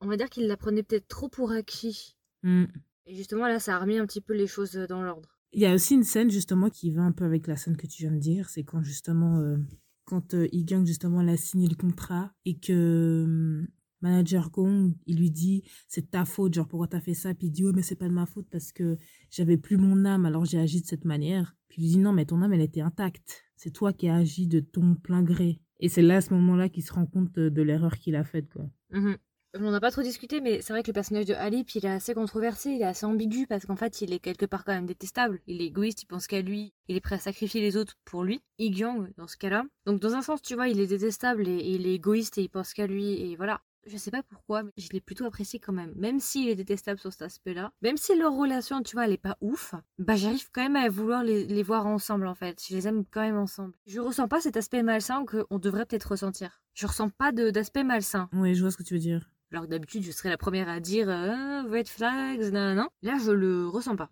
On 0.02 0.06
va 0.06 0.18
dire 0.18 0.28
qu'il 0.28 0.46
la 0.46 0.58
prenait 0.58 0.82
peut-être 0.82 1.08
trop 1.08 1.30
pour 1.30 1.52
acquis. 1.52 2.14
Hmm. 2.42 2.66
Et 3.06 3.14
justement 3.14 3.48
là, 3.48 3.58
ça 3.58 3.76
a 3.76 3.78
remis 3.78 3.96
un 3.96 4.04
petit 4.04 4.20
peu 4.20 4.34
les 4.34 4.46
choses 4.46 4.74
dans 4.90 5.02
l'ordre. 5.02 5.40
Il 5.52 5.62
y 5.62 5.64
a 5.64 5.72
aussi 5.72 5.94
une 5.94 6.04
scène 6.04 6.30
justement 6.30 6.68
qui 6.68 6.90
va 6.90 7.00
un 7.00 7.12
peu 7.12 7.24
avec 7.24 7.46
la 7.46 7.56
scène 7.56 7.78
que 7.78 7.86
tu 7.86 8.02
viens 8.02 8.12
de 8.12 8.18
dire. 8.18 8.50
C'est 8.50 8.62
quand 8.62 8.82
justement, 8.82 9.38
euh, 9.38 9.56
quand 10.04 10.34
euh, 10.34 10.46
justement 10.84 11.22
elle 11.22 11.30
a 11.30 11.38
signé 11.38 11.66
le 11.66 11.74
contrat 11.74 12.34
et 12.44 12.58
que 12.58 13.24
euh, 13.26 13.66
manager 14.00 14.50
Gong, 14.50 14.92
il 15.06 15.18
lui 15.18 15.30
dit 15.30 15.62
c'est 15.86 16.10
ta 16.10 16.24
faute, 16.24 16.54
genre 16.54 16.68
pourquoi 16.68 16.88
t'as 16.88 17.00
fait 17.00 17.14
ça? 17.14 17.34
Puis 17.34 17.48
il 17.48 17.50
dit 17.50 17.64
ouais 17.64 17.72
mais 17.74 17.82
c'est 17.82 17.96
pas 17.96 18.08
de 18.08 18.14
ma 18.14 18.26
faute 18.26 18.46
parce 18.50 18.72
que 18.72 18.98
j'avais 19.30 19.56
plus 19.56 19.76
mon 19.76 20.04
âme 20.04 20.26
alors 20.26 20.44
j'ai 20.44 20.58
agi 20.58 20.80
de 20.80 20.86
cette 20.86 21.04
manière. 21.04 21.56
Puis 21.68 21.82
il 21.82 21.84
lui 21.84 21.90
dit 21.92 21.98
non 21.98 22.12
mais 22.12 22.26
ton 22.26 22.42
âme 22.42 22.52
elle 22.52 22.60
était 22.60 22.80
intacte. 22.80 23.44
C'est 23.56 23.72
toi 23.72 23.92
qui 23.92 24.08
as 24.08 24.16
agi 24.16 24.46
de 24.46 24.60
ton 24.60 24.94
plein 24.94 25.22
gré. 25.22 25.60
Et 25.80 25.88
c'est 25.88 26.02
là 26.02 26.16
à 26.16 26.20
ce 26.20 26.34
moment-là 26.34 26.68
qu'il 26.68 26.82
se 26.82 26.92
rend 26.92 27.06
compte 27.06 27.32
de, 27.32 27.48
de 27.48 27.62
l'erreur 27.62 27.98
qu'il 27.98 28.16
a 28.16 28.24
faite 28.24 28.48
quoi. 28.52 28.68
Mhm. 28.90 29.16
On 29.54 29.70
n'a 29.70 29.80
pas 29.80 29.90
trop 29.90 30.02
discuté, 30.02 30.42
mais 30.42 30.60
c'est 30.60 30.74
vrai 30.74 30.82
que 30.82 30.88
le 30.88 30.92
personnage 30.92 31.24
de 31.24 31.32
Alip, 31.32 31.70
il 31.74 31.86
est 31.86 31.88
assez 31.88 32.12
controversé, 32.12 32.70
il 32.70 32.82
est 32.82 32.84
assez 32.84 33.06
ambigu 33.06 33.46
parce 33.46 33.64
qu'en 33.64 33.76
fait, 33.76 34.02
il 34.02 34.12
est 34.12 34.18
quelque 34.18 34.44
part 34.44 34.62
quand 34.62 34.74
même 34.74 34.84
détestable. 34.84 35.40
Il 35.46 35.62
est 35.62 35.66
égoïste, 35.66 36.02
il 36.02 36.06
pense 36.06 36.26
qu'à 36.26 36.42
lui, 36.42 36.74
il 36.86 36.96
est 36.96 37.00
prêt 37.00 37.14
à 37.14 37.18
sacrifier 37.18 37.62
les 37.62 37.78
autres 37.78 37.94
pour 38.04 38.24
lui. 38.24 38.42
Igyong, 38.58 39.10
dans 39.16 39.26
ce 39.26 39.38
cas-là. 39.38 39.64
Donc, 39.86 40.00
dans 40.00 40.12
un 40.14 40.20
sens, 40.20 40.42
tu 40.42 40.54
vois, 40.54 40.68
il 40.68 40.78
est 40.80 40.86
détestable 40.86 41.48
et, 41.48 41.56
et 41.56 41.70
il 41.76 41.86
est 41.86 41.94
égoïste 41.94 42.36
et 42.36 42.42
il 42.42 42.50
pense 42.50 42.74
qu'à 42.74 42.86
lui, 42.86 43.22
et 43.22 43.36
voilà. 43.36 43.62
Je 43.86 43.96
sais 43.96 44.10
pas 44.10 44.22
pourquoi, 44.22 44.62
mais 44.62 44.72
je 44.76 44.88
l'ai 44.92 45.00
plutôt 45.00 45.24
apprécié 45.24 45.58
quand 45.58 45.72
même. 45.72 45.92
Même 45.96 46.20
s'il 46.20 46.48
est 46.48 46.54
détestable 46.54 47.00
sur 47.00 47.12
cet 47.12 47.22
aspect-là, 47.22 47.72
même 47.80 47.96
si 47.96 48.16
leur 48.16 48.34
relation, 48.34 48.82
tu 48.82 48.96
vois, 48.96 49.06
elle 49.06 49.12
est 49.12 49.16
pas 49.16 49.38
ouf, 49.40 49.74
bah 49.98 50.16
j'arrive 50.16 50.50
quand 50.52 50.62
même 50.62 50.76
à 50.76 50.88
vouloir 50.88 51.22
les, 51.22 51.46
les 51.46 51.62
voir 51.62 51.86
ensemble 51.86 52.26
en 52.26 52.34
fait. 52.34 52.62
Je 52.68 52.74
les 52.74 52.86
aime 52.86 53.04
quand 53.10 53.22
même 53.22 53.38
ensemble. 53.38 53.74
Je 53.86 54.00
ressens 54.00 54.28
pas 54.28 54.40
cet 54.40 54.56
aspect 54.56 54.82
malsain 54.82 55.24
qu'on 55.24 55.58
devrait 55.58 55.86
peut-être 55.86 56.10
ressentir. 56.10 56.60
Je 56.74 56.86
ressens 56.86 57.08
pas 57.10 57.32
d'aspect 57.32 57.84
malsain. 57.84 58.28
Ouais, 58.32 58.54
je 58.54 58.60
vois 58.60 58.70
ce 58.70 58.76
que 58.76 58.82
tu 58.82 58.94
veux 58.94 59.00
dire. 59.00 59.30
Alors 59.50 59.64
que 59.64 59.70
d'habitude, 59.70 60.02
je 60.02 60.12
serais 60.12 60.28
la 60.28 60.36
première 60.36 60.68
à 60.68 60.80
dire 60.80 61.08
euh, 61.08 61.62
red 61.62 61.88
flags, 61.88 62.52
non, 62.52 62.74
non. 62.74 62.88
Là, 63.02 63.16
je 63.24 63.32
le 63.32 63.66
ressens 63.66 63.96
pas. 63.96 64.10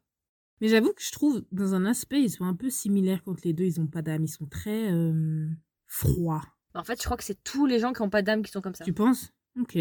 Mais 0.62 0.68
j'avoue 0.68 0.92
que 0.94 1.02
je 1.02 1.12
trouve, 1.12 1.44
dans 1.52 1.74
un 1.74 1.84
aspect, 1.84 2.22
ils 2.22 2.30
sont 2.30 2.44
un 2.44 2.54
peu 2.54 2.70
similaires 2.70 3.22
quand 3.22 3.44
les 3.44 3.52
deux, 3.52 3.64
ils 3.64 3.80
ont 3.80 3.86
pas 3.86 4.00
d'âme. 4.00 4.24
Ils 4.24 4.28
sont 4.28 4.46
très 4.46 4.90
euh, 4.90 5.46
froids. 5.86 6.42
En 6.74 6.84
fait, 6.84 6.98
je 6.98 7.04
crois 7.04 7.16
que 7.18 7.24
c'est 7.24 7.42
tous 7.44 7.66
les 7.66 7.78
gens 7.78 7.92
qui 7.92 8.02
ont 8.02 8.10
pas 8.10 8.22
d'âme 8.22 8.42
qui 8.42 8.50
sont 8.50 8.62
comme 8.62 8.74
ça. 8.74 8.84
Tu 8.84 8.94
penses? 8.94 9.32
Ok. 9.58 9.78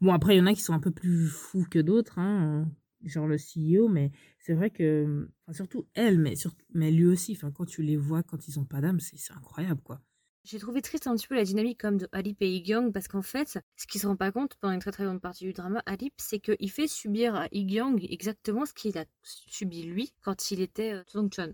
Bon, 0.00 0.12
après, 0.12 0.34
il 0.34 0.38
y 0.38 0.40
en 0.40 0.46
a 0.46 0.54
qui 0.54 0.60
sont 0.60 0.74
un 0.74 0.80
peu 0.80 0.90
plus 0.90 1.28
fous 1.28 1.66
que 1.70 1.78
d'autres, 1.78 2.18
hein, 2.18 2.64
euh, 2.64 3.08
genre 3.08 3.26
le 3.26 3.36
CEO, 3.36 3.88
mais 3.88 4.10
c'est 4.38 4.54
vrai 4.54 4.70
que, 4.70 5.28
enfin, 5.42 5.54
surtout 5.54 5.86
elle, 5.94 6.18
mais, 6.18 6.34
mais 6.74 6.90
lui 6.90 7.06
aussi, 7.06 7.32
enfin, 7.32 7.50
quand 7.50 7.64
tu 7.64 7.82
les 7.82 7.96
vois, 7.96 8.22
quand 8.22 8.48
ils 8.48 8.58
ont 8.58 8.64
pas 8.64 8.80
d'âme, 8.80 9.00
c'est 9.00 9.32
incroyable, 9.32 9.80
quoi. 9.82 10.00
J'ai 10.44 10.60
trouvé 10.60 10.80
triste 10.80 11.08
un 11.08 11.16
petit 11.16 11.26
peu 11.26 11.34
la 11.34 11.42
dynamique 11.42 11.80
comme 11.80 11.96
de 11.96 12.08
Alip 12.12 12.40
et 12.40 12.48
Igyong 12.48 12.92
parce 12.92 13.08
qu'en 13.08 13.22
fait, 13.22 13.58
ce 13.74 13.86
qui 13.88 13.98
se 13.98 14.06
rend 14.06 14.14
pas 14.14 14.30
compte 14.30 14.54
pendant 14.60 14.74
une 14.74 14.80
très 14.80 14.92
très 14.92 15.04
grande 15.04 15.20
partie 15.20 15.44
du 15.44 15.52
drama, 15.52 15.82
Alip, 15.86 16.14
c'est 16.18 16.38
qu'il 16.38 16.70
fait 16.70 16.86
subir 16.86 17.34
à 17.34 17.48
Igyong 17.50 18.06
exactement 18.08 18.64
ce 18.64 18.72
qu'il 18.72 18.96
a 18.96 19.06
subi 19.22 19.82
lui 19.82 20.12
quand 20.22 20.52
il 20.52 20.60
était 20.60 20.92
euh, 20.92 21.02
Songchon. 21.08 21.52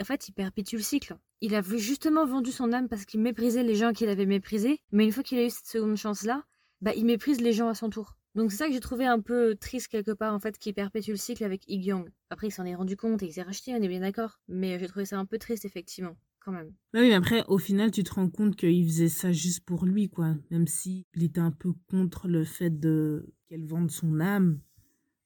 En 0.00 0.04
fait, 0.04 0.28
il 0.28 0.32
perpétue 0.34 0.76
le 0.76 0.82
cycle. 0.82 1.16
Il 1.40 1.56
a 1.56 1.62
justement 1.62 2.26
vendu 2.26 2.52
son 2.52 2.72
âme 2.72 2.88
parce 2.88 3.06
qu'il 3.06 3.18
méprisait 3.18 3.64
les 3.64 3.74
gens 3.74 3.92
qu'il 3.92 4.08
avait 4.08 4.24
méprisés, 4.24 4.78
mais 4.92 5.04
une 5.04 5.10
fois 5.10 5.24
qu'il 5.24 5.38
a 5.38 5.44
eu 5.44 5.50
cette 5.50 5.66
seconde 5.66 5.96
chance-là, 5.96 6.44
bah 6.80 6.92
il 6.96 7.04
méprise 7.04 7.40
les 7.40 7.52
gens 7.52 7.68
à 7.68 7.74
son 7.74 7.90
tour. 7.90 8.16
Donc 8.34 8.52
c'est 8.52 8.58
ça 8.58 8.66
que 8.68 8.72
j'ai 8.72 8.80
trouvé 8.80 9.06
un 9.06 9.20
peu 9.20 9.56
triste 9.56 9.88
quelque 9.88 10.12
part 10.12 10.34
en 10.34 10.38
fait, 10.38 10.58
qu'il 10.58 10.74
perpétue 10.74 11.10
le 11.10 11.16
cycle 11.16 11.44
avec 11.44 11.68
Igyong. 11.68 12.08
Après, 12.30 12.48
il 12.48 12.50
s'en 12.50 12.64
est 12.64 12.74
rendu 12.74 12.96
compte 12.96 13.22
et 13.22 13.26
il 13.26 13.32
s'est 13.32 13.42
racheté, 13.42 13.72
on 13.74 13.82
est 13.82 13.88
bien 13.88 14.00
d'accord. 14.00 14.40
Mais 14.48 14.78
j'ai 14.78 14.86
trouvé 14.86 15.04
ça 15.04 15.18
un 15.18 15.26
peu 15.26 15.38
triste 15.38 15.64
effectivement, 15.64 16.16
quand 16.40 16.52
même. 16.52 16.68
Bah 16.92 17.00
oui, 17.00 17.08
mais 17.08 17.14
après, 17.14 17.44
au 17.48 17.58
final, 17.58 17.90
tu 17.90 18.04
te 18.04 18.14
rends 18.14 18.30
compte 18.30 18.54
qu'il 18.54 18.86
faisait 18.86 19.08
ça 19.08 19.32
juste 19.32 19.64
pour 19.64 19.86
lui, 19.86 20.08
quoi. 20.08 20.36
Même 20.50 20.66
si 20.66 21.04
il 21.14 21.24
était 21.24 21.40
un 21.40 21.50
peu 21.50 21.72
contre 21.88 22.28
le 22.28 22.44
fait 22.44 22.70
de 22.70 23.34
qu'elle 23.48 23.66
vende 23.66 23.90
son 23.90 24.20
âme, 24.20 24.60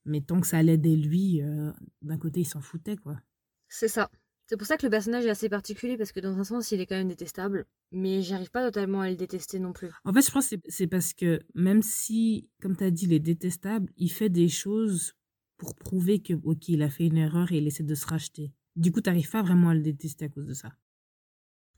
mais 0.05 0.21
tant 0.21 0.41
que 0.41 0.47
ça 0.47 0.63
l'aidait 0.63 0.97
lui, 0.97 1.43
euh, 1.43 1.73
d'un 2.03 2.19
côté, 2.19 2.41
il 2.41 2.47
s'en 2.47 2.61
foutait, 2.61 2.97
quoi. 2.97 3.21
C'est 3.69 3.89
ça. 3.89 4.11
C'est 4.53 4.59
pour 4.59 4.67
ça 4.67 4.77
que 4.77 4.85
le 4.85 4.91
personnage 4.91 5.25
est 5.25 5.31
assez 5.31 5.49
particulier 5.49 5.97
parce 5.97 6.13
que 6.13 6.21
dans 6.21 6.39
un 6.39 6.45
sens 6.45 6.73
il 6.73 6.81
est 6.83 6.85
quand 6.85 6.95
même 6.95 7.09
détestable, 7.09 7.65
mais 7.91 8.21
j'arrive 8.21 8.51
pas 8.51 8.63
totalement 8.63 9.01
à 9.01 9.09
le 9.09 9.17
détester 9.17 9.59
non 9.59 9.73
plus. 9.73 9.89
En 10.05 10.13
fait, 10.13 10.21
je 10.21 10.31
pense 10.31 10.51
que 10.51 10.57
c'est- 10.69 10.87
parce 10.87 11.15
que 11.15 11.41
même 11.55 11.81
si, 11.81 12.51
comme 12.61 12.77
tu 12.77 12.85
as 12.85 12.91
dit, 12.91 13.07
il 13.07 13.15
est 13.15 13.19
détestable, 13.19 13.91
il 13.97 14.13
fait 14.13 14.29
des 14.29 14.51
choses 14.51 15.15
pour 15.57 15.75
prouver 15.75 16.21
que, 16.21 16.35
ok, 16.35 16.69
il 16.69 16.83
a 16.83 16.91
fait 16.91 17.07
une 17.07 17.17
erreur 17.17 17.51
et 17.51 17.57
il 17.57 17.67
essaie 17.67 17.83
de 17.83 17.95
se 17.95 18.05
racheter. 18.05 18.53
Du 18.77 18.93
coup, 18.93 19.01
t'arrives 19.01 19.31
pas 19.31 19.41
vraiment 19.41 19.71
à 19.71 19.75
le 19.75 19.81
détester 19.81 20.27
à 20.27 20.29
cause 20.29 20.47
de 20.47 20.53
ça. 20.53 20.73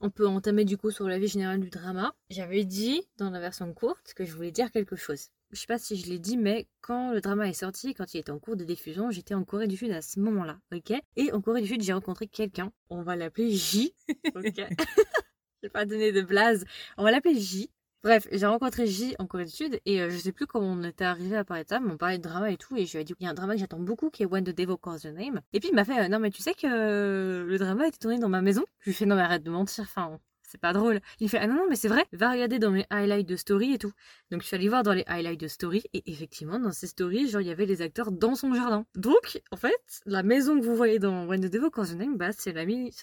On 0.01 0.09
peut 0.09 0.27
entamer 0.27 0.65
du 0.65 0.75
coup 0.75 0.91
sur 0.91 1.07
la 1.07 1.17
vie 1.17 1.29
générale 1.29 1.61
du 1.61 1.69
drama. 1.69 2.13
J'avais 2.29 2.65
dit 2.65 3.03
dans 3.15 3.29
la 3.29 3.39
version 3.39 3.73
courte 3.73 4.13
que 4.17 4.25
je 4.25 4.33
voulais 4.35 4.51
dire 4.51 4.69
quelque 4.69 4.97
chose. 4.97 5.29
Je 5.51 5.59
sais 5.59 5.67
pas 5.67 5.77
si 5.77 5.95
je 5.95 6.07
l'ai 6.07 6.19
dit, 6.19 6.37
mais 6.37 6.67
quand 6.81 7.13
le 7.13 7.21
drama 7.21 7.47
est 7.47 7.53
sorti, 7.53 7.93
quand 7.93 8.13
il 8.13 8.17
était 8.19 8.31
en 8.31 8.39
cours 8.39 8.55
de 8.55 8.63
diffusion, 8.63 9.11
j'étais 9.11 9.33
en 9.33 9.43
Corée 9.43 9.67
du 9.67 9.77
Sud 9.77 9.91
à 9.91 10.01
ce 10.01 10.19
moment-là, 10.19 10.57
ok? 10.73 10.93
Et 11.15 11.31
en 11.31 11.41
Corée 11.41 11.61
du 11.61 11.67
Sud, 11.67 11.81
j'ai 11.81 11.93
rencontré 11.93 12.27
quelqu'un. 12.27 12.71
On 12.89 13.03
va 13.03 13.15
l'appeler 13.15 13.51
J, 13.51 13.95
ok? 14.35 14.43
Je 15.63 15.67
vais 15.67 15.69
pas 15.69 15.85
donner 15.85 16.11
de 16.11 16.21
blase. 16.21 16.65
On 16.97 17.03
va 17.03 17.11
l'appeler 17.11 17.39
J. 17.39 17.71
Bref, 18.03 18.27
j'ai 18.31 18.45
rencontré 18.45 18.85
J 18.85 19.15
en 19.17 19.25
Corée 19.25 19.45
du 19.45 19.51
Sud 19.51 19.79
et 19.85 19.99
euh, 19.99 20.11
je 20.11 20.17
sais 20.17 20.31
plus 20.31 20.45
comment 20.45 20.67
on 20.67 20.83
était 20.83 21.05
arrivé 21.05 21.35
à 21.35 21.43
parler 21.43 21.63
de 21.63 21.69
ça, 21.69 21.79
mais 21.79 21.91
on 21.91 21.97
parlait 21.97 22.19
de 22.19 22.23
drama 22.23 22.51
et 22.51 22.57
tout 22.57 22.77
et 22.77 22.85
je 22.85 22.93
lui 22.93 23.01
ai 23.01 23.03
dit 23.03 23.15
il 23.19 23.23
y 23.23 23.27
a 23.27 23.31
un 23.31 23.33
drama 23.33 23.53
que 23.55 23.59
j'attends 23.59 23.79
beaucoup 23.79 24.11
qui 24.11 24.21
est 24.21 24.27
When 24.27 24.43
the 24.43 24.55
Devil 24.55 24.75
Calls 24.79 24.99
Your 25.05 25.13
Name. 25.13 25.41
Et 25.53 25.59
puis 25.59 25.69
il 25.69 25.75
m'a 25.75 25.85
fait 25.85 25.99
euh, 25.99 26.07
non 26.07 26.19
mais 26.19 26.29
tu 26.29 26.43
sais 26.43 26.53
que 26.53 26.67
euh, 26.67 27.45
le 27.47 27.57
drama 27.57 27.85
a 27.85 27.87
été 27.87 27.97
tourné 27.97 28.19
dans 28.19 28.29
ma 28.29 28.43
maison? 28.43 28.63
Je 28.81 28.85
lui 28.85 28.91
ai 28.91 28.93
fait 28.93 29.07
non 29.07 29.15
mais 29.15 29.23
arrête 29.23 29.41
de 29.41 29.49
mentir, 29.49 29.85
enfin 29.85 30.19
c'est 30.55 30.61
pas 30.61 30.73
drôle. 30.73 31.01
Il 31.19 31.29
fait 31.29 31.37
ah 31.37 31.47
non 31.47 31.55
non 31.55 31.65
mais 31.69 31.75
c'est 31.75 31.89
vrai, 31.89 32.05
va 32.13 32.31
regarder 32.31 32.59
dans 32.59 32.71
mes 32.71 32.85
highlights 32.89 33.27
de 33.27 33.35
story 33.35 33.73
et 33.73 33.77
tout. 33.77 33.91
Donc 34.31 34.41
je 34.41 34.47
suis 34.47 34.55
allée 34.55 34.69
voir 34.69 34.83
dans 34.83 34.93
les 34.93 35.03
highlights 35.05 35.39
de 35.39 35.49
story 35.49 35.83
et 35.93 36.09
effectivement 36.09 36.59
dans 36.59 36.71
ces 36.71 36.87
stories 36.87 37.27
genre 37.27 37.41
il 37.41 37.47
y 37.47 37.51
avait 37.51 37.65
les 37.65 37.81
acteurs 37.81 38.11
dans 38.11 38.35
son 38.35 38.53
jardin. 38.53 38.85
Donc 38.95 39.41
en 39.51 39.57
fait 39.57 40.01
la 40.05 40.23
maison 40.23 40.57
que 40.57 40.65
vous 40.65 40.75
voyez 40.75 40.97
dans 40.97 41.25
When 41.25 41.41
the 41.41 41.51
Devil 41.51 41.69
Calls 41.73 41.97
Name 41.97 42.17
bah 42.17 42.31
c'est 42.31 42.55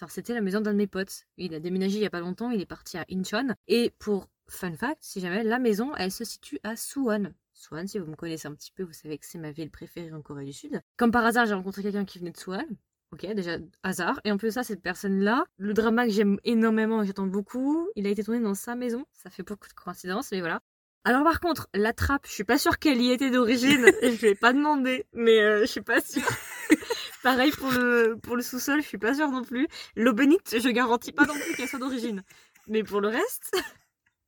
c'était 0.09 0.33
la 0.33 0.41
maison 0.41 0.61
d'un 0.61 0.73
de 0.73 0.77
mes 0.77 0.87
potes. 0.87 1.25
Il 1.37 1.53
a 1.53 1.59
déménagé 1.59 1.97
il 1.97 2.01
y 2.01 2.07
a 2.07 2.09
pas 2.09 2.19
longtemps, 2.19 2.49
il 2.49 2.59
est 2.59 2.65
parti 2.65 2.97
à 2.97 3.05
Incheon 3.11 3.53
et 3.67 3.91
pour 3.99 4.27
Fun 4.49 4.75
fact, 4.75 4.97
si 4.99 5.21
jamais, 5.21 5.43
la 5.43 5.57
maison, 5.57 5.95
elle 5.95 6.11
se 6.11 6.25
situe 6.25 6.59
à 6.63 6.75
Suwon. 6.75 7.33
Suwon, 7.53 7.87
si 7.87 7.97
vous 7.97 8.05
me 8.05 8.15
connaissez 8.15 8.47
un 8.47 8.53
petit 8.53 8.71
peu, 8.71 8.83
vous 8.83 8.93
savez 8.93 9.17
que 9.17 9.25
c'est 9.25 9.37
ma 9.37 9.51
ville 9.51 9.71
préférée 9.71 10.11
en 10.11 10.21
Corée 10.21 10.43
du 10.43 10.51
Sud. 10.51 10.81
Comme 10.97 11.11
par 11.11 11.25
hasard, 11.25 11.45
j'ai 11.45 11.53
rencontré 11.53 11.81
quelqu'un 11.81 12.03
qui 12.03 12.19
venait 12.19 12.31
de 12.31 12.37
Suwon. 12.37 12.67
Ok, 13.13 13.27
déjà, 13.35 13.57
hasard. 13.83 14.19
Et 14.23 14.31
en 14.31 14.37
plus 14.37 14.47
de 14.47 14.53
ça, 14.53 14.63
cette 14.63 14.81
personne-là, 14.81 15.45
le 15.57 15.75
drama 15.75 16.07
que 16.07 16.11
j'aime 16.11 16.39
énormément 16.45 17.03
j'attends 17.03 17.27
beaucoup, 17.27 17.87
il 17.95 18.07
a 18.07 18.09
été 18.09 18.23
tourné 18.23 18.39
dans 18.39 18.55
sa 18.55 18.73
maison. 18.73 19.05
Ça 19.13 19.29
fait 19.29 19.43
beaucoup 19.43 19.67
de 19.67 19.73
coïncidences, 19.73 20.31
mais 20.31 20.39
voilà. 20.39 20.61
Alors 21.05 21.23
par 21.23 21.39
contre, 21.39 21.69
la 21.75 21.93
trappe, 21.93 22.25
je 22.25 22.31
suis 22.31 22.43
pas 22.43 22.57
sûre 22.57 22.79
qu'elle 22.79 22.99
y 22.99 23.11
était 23.11 23.29
d'origine. 23.29 23.85
je 24.01 24.07
vais 24.19 24.33
pas 24.33 24.51
demander, 24.51 25.05
mais 25.13 25.39
euh, 25.41 25.59
je 25.61 25.65
suis 25.65 25.81
pas 25.81 26.01
sûre. 26.01 26.27
Pareil 27.23 27.51
pour 27.51 27.69
le, 27.69 28.17
pour 28.17 28.35
le 28.35 28.41
sous-sol, 28.41 28.81
je 28.81 28.87
suis 28.87 28.97
pas 28.97 29.13
sûre 29.13 29.29
non 29.29 29.43
plus. 29.43 29.67
L'eau 29.95 30.13
bénite, 30.13 30.59
je 30.59 30.69
garantis 30.69 31.11
pas 31.11 31.27
non 31.27 31.35
plus 31.35 31.53
qu'elle 31.53 31.69
soit 31.69 31.77
d'origine. 31.77 32.23
Mais 32.67 32.81
pour 32.81 32.99
le 32.99 33.09
reste, 33.09 33.55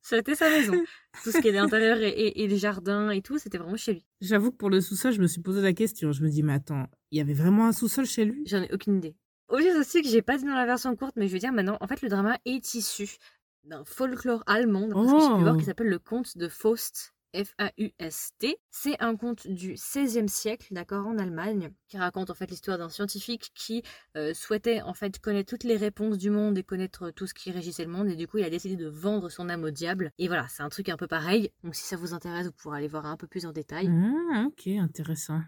c'était 0.08 0.34
sa 0.34 0.48
maison. 0.50 0.72
Tout 1.24 1.30
ce 1.32 1.38
qui 1.38 1.48
est 1.48 1.52
l'intérieur 1.52 1.98
et, 2.00 2.08
et, 2.08 2.42
et 2.42 2.46
les 2.48 2.58
jardins 2.58 3.10
et 3.10 3.22
tout, 3.22 3.38
c'était 3.38 3.58
vraiment 3.58 3.76
chez 3.76 3.94
lui. 3.94 4.06
J'avoue 4.20 4.50
que 4.52 4.56
pour 4.56 4.70
le 4.70 4.80
sous-sol, 4.80 5.12
je 5.12 5.20
me 5.20 5.26
suis 5.26 5.40
posé 5.42 5.60
la 5.62 5.72
question. 5.72 6.12
Je 6.12 6.22
me 6.22 6.28
dis, 6.28 6.42
mais 6.42 6.54
attends, 6.54 6.86
il 7.10 7.18
y 7.18 7.20
avait 7.20 7.32
vraiment 7.34 7.66
un 7.66 7.72
sous-sol 7.72 8.06
chez 8.06 8.24
lui? 8.24 8.42
J'en 8.46 8.62
ai 8.62 8.72
aucune 8.72 8.96
idée. 8.98 9.16
Autre 9.48 9.78
aussi 9.80 10.02
que 10.02 10.08
j'ai 10.08 10.22
pas 10.22 10.36
dit 10.38 10.44
dans 10.44 10.54
la 10.54 10.66
version 10.66 10.94
courte, 10.96 11.14
mais 11.16 11.28
je 11.28 11.32
veux 11.32 11.38
dire 11.38 11.52
maintenant, 11.52 11.78
en 11.80 11.86
fait, 11.86 12.02
le 12.02 12.08
drama 12.08 12.36
est 12.44 12.74
issu 12.74 13.16
d'un 13.64 13.84
folklore 13.84 14.42
allemand, 14.46 14.86
d'après 14.88 15.06
ce 15.08 15.12
que 15.12 15.20
j'ai 15.20 15.36
pu 15.36 15.42
voir, 15.42 15.54
Oh. 15.54 15.58
qui 15.58 15.64
s'appelle 15.64 15.88
le 15.88 15.98
conte 15.98 16.36
de 16.36 16.48
Faust. 16.48 17.14
F-A-U-S-T. 17.44 18.58
C'est 18.70 19.00
un 19.02 19.16
conte 19.16 19.46
du 19.46 19.74
XVIe 19.74 20.28
siècle, 20.28 20.68
d'accord, 20.72 21.06
en 21.06 21.18
Allemagne, 21.18 21.70
qui 21.88 21.98
raconte 21.98 22.30
en 22.30 22.34
fait 22.34 22.50
l'histoire 22.50 22.78
d'un 22.78 22.88
scientifique 22.88 23.50
qui 23.54 23.82
euh, 24.16 24.32
souhaitait 24.34 24.82
en 24.82 24.94
fait 24.94 25.18
connaître 25.18 25.50
toutes 25.50 25.64
les 25.64 25.76
réponses 25.76 26.18
du 26.18 26.30
monde 26.30 26.56
et 26.58 26.62
connaître 26.62 27.10
tout 27.10 27.26
ce 27.26 27.34
qui 27.34 27.50
régissait 27.50 27.84
le 27.84 27.90
monde, 27.90 28.08
et 28.08 28.16
du 28.16 28.26
coup 28.26 28.38
il 28.38 28.44
a 28.44 28.50
décidé 28.50 28.76
de 28.76 28.88
vendre 28.88 29.28
son 29.28 29.48
âme 29.48 29.64
au 29.64 29.70
diable. 29.70 30.12
Et 30.18 30.28
voilà, 30.28 30.46
c'est 30.48 30.62
un 30.62 30.68
truc 30.68 30.88
un 30.88 30.96
peu 30.96 31.06
pareil. 31.06 31.50
Donc 31.62 31.74
si 31.74 31.82
ça 31.82 31.96
vous 31.96 32.14
intéresse, 32.14 32.46
vous 32.46 32.52
pourrez 32.52 32.78
aller 32.78 32.88
voir 32.88 33.06
un 33.06 33.16
peu 33.16 33.26
plus 33.26 33.46
en 33.46 33.52
détail. 33.52 33.90
Ah, 34.32 34.46
ok, 34.46 34.66
intéressant. 34.68 35.40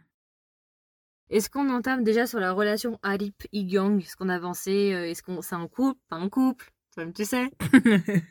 Est-ce 1.31 1.51
qu'on 1.51 1.69
entame 1.69 2.05
déjà 2.05 2.27
sur 2.27 2.41
la 2.41 2.53
relation 2.53 2.99
Alip 3.03 3.47
Igyong 3.53 4.01
Est-ce 4.01 4.17
qu'on 4.17 4.31
a 4.31 4.37
avancé 4.37 4.95
euh, 4.95 5.11
Est-ce 5.11 5.23
qu'on 5.23 5.43
c'est 5.43 5.57
un 5.57 5.69
couple 5.69 6.01
Pas 6.09 6.17
un 6.17 6.29
couple? 6.31 6.73
Toi-même, 6.95 7.13
tu 7.13 7.25
sais. 7.25 7.51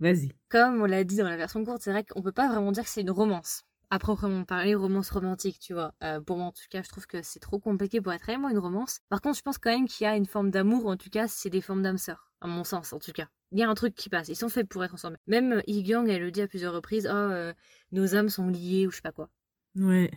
Vas-y. 0.00 0.30
Comme 0.48 0.80
on 0.80 0.86
l'a 0.86 1.04
dit 1.04 1.16
dans 1.16 1.28
la 1.28 1.36
version 1.36 1.64
courte, 1.64 1.82
c'est 1.82 1.90
vrai 1.90 2.04
qu'on 2.04 2.22
peut 2.22 2.32
pas 2.32 2.48
vraiment 2.48 2.72
dire 2.72 2.84
que 2.84 2.88
c'est 2.88 3.00
une 3.00 3.10
romance. 3.10 3.62
À 3.90 3.98
proprement 3.98 4.44
parler, 4.44 4.74
romance 4.74 5.10
romantique, 5.10 5.58
tu 5.60 5.72
vois. 5.72 5.94
Euh, 6.02 6.20
pour 6.20 6.36
moi, 6.36 6.46
en 6.46 6.52
tout 6.52 6.64
cas, 6.70 6.82
je 6.82 6.88
trouve 6.88 7.06
que 7.06 7.22
c'est 7.22 7.38
trop 7.38 7.58
compliqué 7.58 8.00
pour 8.00 8.12
être 8.12 8.22
réellement 8.22 8.48
une 8.48 8.58
romance. 8.58 9.00
Par 9.08 9.20
contre, 9.20 9.36
je 9.36 9.42
pense 9.42 9.58
quand 9.58 9.70
même 9.70 9.86
qu'il 9.86 10.04
y 10.04 10.08
a 10.08 10.16
une 10.16 10.26
forme 10.26 10.50
d'amour, 10.50 10.86
en 10.86 10.96
tout 10.96 11.10
cas, 11.10 11.28
c'est 11.28 11.50
des 11.50 11.60
formes 11.60 11.82
d'âme 11.82 11.98
sœur. 11.98 12.30
À 12.40 12.46
mon 12.46 12.64
sens, 12.64 12.92
en 12.92 12.98
tout 12.98 13.12
cas. 13.12 13.28
Il 13.52 13.58
y 13.58 13.62
a 13.62 13.68
un 13.68 13.74
truc 13.74 13.94
qui 13.94 14.08
passe. 14.08 14.28
Ils 14.28 14.36
sont 14.36 14.48
faits 14.48 14.68
pour 14.68 14.82
être 14.84 14.94
ensemble. 14.94 15.18
Même 15.26 15.62
Yi-Gyung, 15.66 16.08
elle 16.08 16.22
le 16.22 16.30
dit 16.30 16.42
à 16.42 16.48
plusieurs 16.48 16.74
reprises, 16.74 17.06
oh, 17.10 17.14
euh, 17.14 17.52
nos 17.92 18.16
âmes 18.16 18.28
sont 18.28 18.48
liées 18.48 18.86
ou 18.86 18.90
je 18.90 18.96
sais 18.96 19.02
pas 19.02 19.12
quoi. 19.12 19.30
Ouais. 19.76 20.10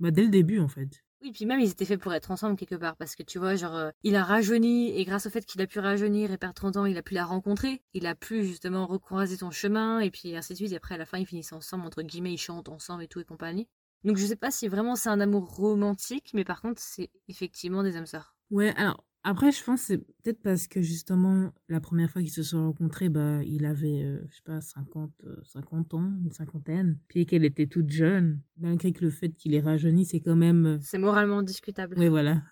Bah, 0.00 0.10
dès 0.10 0.22
le 0.22 0.28
début, 0.28 0.58
en 0.58 0.68
fait. 0.68 1.04
Oui, 1.22 1.32
puis 1.32 1.44
même 1.44 1.60
ils 1.60 1.70
étaient 1.70 1.84
faits 1.84 2.00
pour 2.00 2.14
être 2.14 2.30
ensemble 2.30 2.56
quelque 2.56 2.74
part 2.76 2.96
parce 2.96 3.14
que 3.14 3.22
tu 3.22 3.38
vois, 3.38 3.54
genre, 3.54 3.76
euh, 3.76 3.90
il 4.02 4.16
a 4.16 4.24
rajeuni 4.24 4.96
et 4.98 5.04
grâce 5.04 5.26
au 5.26 5.30
fait 5.30 5.44
qu'il 5.44 5.60
a 5.60 5.66
pu 5.66 5.78
rajeunir 5.78 6.32
et 6.32 6.38
perdre 6.38 6.54
30 6.54 6.76
ans, 6.76 6.86
il 6.86 6.96
a 6.96 7.02
pu 7.02 7.12
la 7.12 7.26
rencontrer, 7.26 7.82
il 7.92 8.06
a 8.06 8.14
pu 8.14 8.44
justement 8.46 8.86
recroiser 8.86 9.36
son 9.36 9.50
chemin 9.50 10.00
et 10.00 10.10
puis 10.10 10.34
ainsi 10.34 10.54
de 10.54 10.56
suite. 10.58 10.72
Et 10.72 10.76
après, 10.76 10.94
à 10.94 10.98
la 10.98 11.04
fin, 11.04 11.18
ils 11.18 11.26
finissent 11.26 11.52
ensemble, 11.52 11.84
entre 11.86 12.02
guillemets, 12.02 12.32
ils 12.32 12.38
chantent 12.38 12.70
ensemble 12.70 13.02
et 13.02 13.08
tout 13.08 13.20
et 13.20 13.24
compagnie. 13.24 13.68
Donc 14.04 14.16
je 14.16 14.24
sais 14.24 14.36
pas 14.36 14.50
si 14.50 14.66
vraiment 14.66 14.96
c'est 14.96 15.10
un 15.10 15.20
amour 15.20 15.54
romantique, 15.54 16.30
mais 16.32 16.44
par 16.44 16.62
contre, 16.62 16.80
c'est 16.80 17.10
effectivement 17.28 17.82
des 17.82 17.96
âmes 17.96 18.06
sœurs. 18.06 18.34
Ouais, 18.50 18.74
alors 18.76 19.04
après, 19.22 19.52
je 19.52 19.62
pense 19.62 19.80
que 19.80 19.86
c'est 19.86 19.98
peut-être 19.98 20.40
parce 20.42 20.66
que 20.66 20.80
justement, 20.80 21.52
la 21.68 21.80
première 21.80 22.10
fois 22.10 22.22
qu'ils 22.22 22.30
se 22.30 22.42
sont 22.42 22.64
rencontrés, 22.64 23.10
bah, 23.10 23.42
il 23.44 23.66
avait, 23.66 24.02
euh, 24.02 24.26
je 24.30 24.36
sais 24.36 24.42
pas, 24.42 24.62
50, 24.62 25.12
50 25.44 25.92
euh, 25.92 25.96
ans, 25.98 26.12
une 26.24 26.32
cinquantaine, 26.32 26.98
puis 27.06 27.26
qu'elle 27.26 27.44
était 27.44 27.66
toute 27.66 27.90
jeune, 27.90 28.40
malgré 28.56 28.92
que 28.92 29.04
le 29.04 29.10
fait 29.10 29.28
qu'il 29.30 29.54
ait 29.54 29.60
rajeuni, 29.60 30.06
c'est 30.06 30.20
quand 30.20 30.36
même... 30.36 30.66
Euh, 30.66 30.78
c'est 30.80 30.96
moralement 30.96 31.42
discutable. 31.42 31.96
Oui, 31.98 32.08
voilà. 32.08 32.42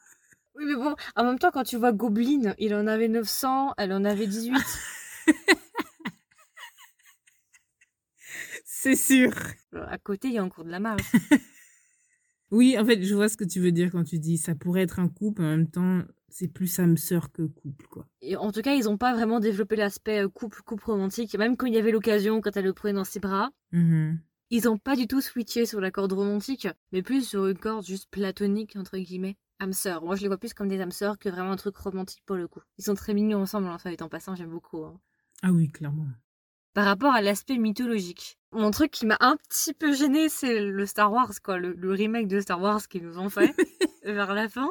Oui, 0.56 0.64
mais 0.66 0.74
bon, 0.74 0.94
en 1.16 1.24
même 1.24 1.38
temps, 1.38 1.50
quand 1.50 1.64
tu 1.64 1.78
vois 1.78 1.92
Goblin, 1.92 2.54
il 2.58 2.74
en 2.74 2.86
avait 2.86 3.08
900, 3.08 3.72
elle 3.78 3.92
en 3.94 4.04
avait 4.04 4.26
18. 4.26 4.54
c'est 8.64 8.96
sûr. 8.96 9.32
À 9.72 9.96
côté, 9.96 10.28
il 10.28 10.34
y 10.34 10.38
a 10.38 10.44
encore 10.44 10.64
de 10.64 10.70
la 10.70 10.80
marge. 10.80 11.00
oui, 12.50 12.76
en 12.78 12.84
fait, 12.84 13.02
je 13.02 13.14
vois 13.14 13.30
ce 13.30 13.38
que 13.38 13.44
tu 13.44 13.58
veux 13.58 13.72
dire 13.72 13.90
quand 13.90 14.04
tu 14.04 14.18
dis 14.18 14.36
ça 14.36 14.54
pourrait 14.54 14.82
être 14.82 14.98
un 14.98 15.08
couple, 15.08 15.40
en 15.42 15.56
même 15.56 15.70
temps, 15.70 16.02
c'est 16.28 16.48
plus 16.48 16.78
âme 16.78 16.96
sœur 16.96 17.32
que 17.32 17.42
couple, 17.42 17.86
quoi. 17.88 18.06
Et 18.20 18.36
en 18.36 18.52
tout 18.52 18.62
cas, 18.62 18.74
ils 18.74 18.84
n'ont 18.84 18.98
pas 18.98 19.14
vraiment 19.14 19.40
développé 19.40 19.76
l'aspect 19.76 20.24
euh, 20.24 20.28
couple, 20.28 20.62
couple 20.62 20.84
romantique. 20.84 21.36
Même 21.36 21.56
quand 21.56 21.66
il 21.66 21.74
y 21.74 21.78
avait 21.78 21.90
l'occasion, 21.90 22.40
quand 22.40 22.56
elle 22.56 22.64
le 22.64 22.72
prenait 22.72 22.94
dans 22.94 23.04
ses 23.04 23.20
bras, 23.20 23.50
mmh 23.72 24.14
ils 24.50 24.64
n'ont 24.64 24.78
pas 24.78 24.96
du 24.96 25.06
tout 25.06 25.20
switché 25.20 25.66
sur 25.66 25.78
la 25.78 25.90
corde 25.90 26.14
romantique, 26.14 26.68
mais 26.92 27.02
plus 27.02 27.28
sur 27.28 27.46
une 27.48 27.58
corde 27.58 27.84
juste 27.84 28.08
platonique, 28.10 28.76
entre 28.76 28.96
guillemets. 28.96 29.36
âme 29.58 29.74
sœur. 29.74 30.02
Moi, 30.02 30.16
je 30.16 30.22
les 30.22 30.28
vois 30.28 30.38
plus 30.38 30.54
comme 30.54 30.68
des 30.68 30.80
âmes 30.80 30.90
sœurs 30.90 31.18
que 31.18 31.28
vraiment 31.28 31.50
un 31.50 31.56
truc 31.56 31.76
romantique 31.76 32.22
pour 32.24 32.36
le 32.36 32.48
coup. 32.48 32.62
Ils 32.78 32.84
sont 32.84 32.94
très 32.94 33.12
mignons 33.12 33.42
ensemble, 33.42 33.68
en 33.68 33.76
fait, 33.78 34.00
en 34.00 34.08
passant, 34.08 34.34
j'aime 34.36 34.48
beaucoup. 34.48 34.84
Hein. 34.84 34.98
Ah 35.42 35.52
oui, 35.52 35.68
clairement. 35.68 36.06
Par 36.72 36.86
rapport 36.86 37.12
à 37.12 37.20
l'aspect 37.20 37.58
mythologique. 37.58 38.38
Mon 38.52 38.70
truc 38.70 38.90
qui 38.90 39.04
m'a 39.04 39.18
un 39.20 39.36
petit 39.36 39.74
peu 39.74 39.92
gêné, 39.92 40.30
c'est 40.30 40.60
le 40.60 40.86
Star 40.86 41.12
Wars, 41.12 41.34
quoi, 41.44 41.58
le, 41.58 41.74
le 41.74 41.92
remake 41.92 42.28
de 42.28 42.40
Star 42.40 42.58
Wars 42.58 42.88
qu'ils 42.88 43.02
nous 43.04 43.18
ont 43.18 43.28
fait 43.28 43.54
vers 44.04 44.32
la 44.32 44.48
fin. 44.48 44.70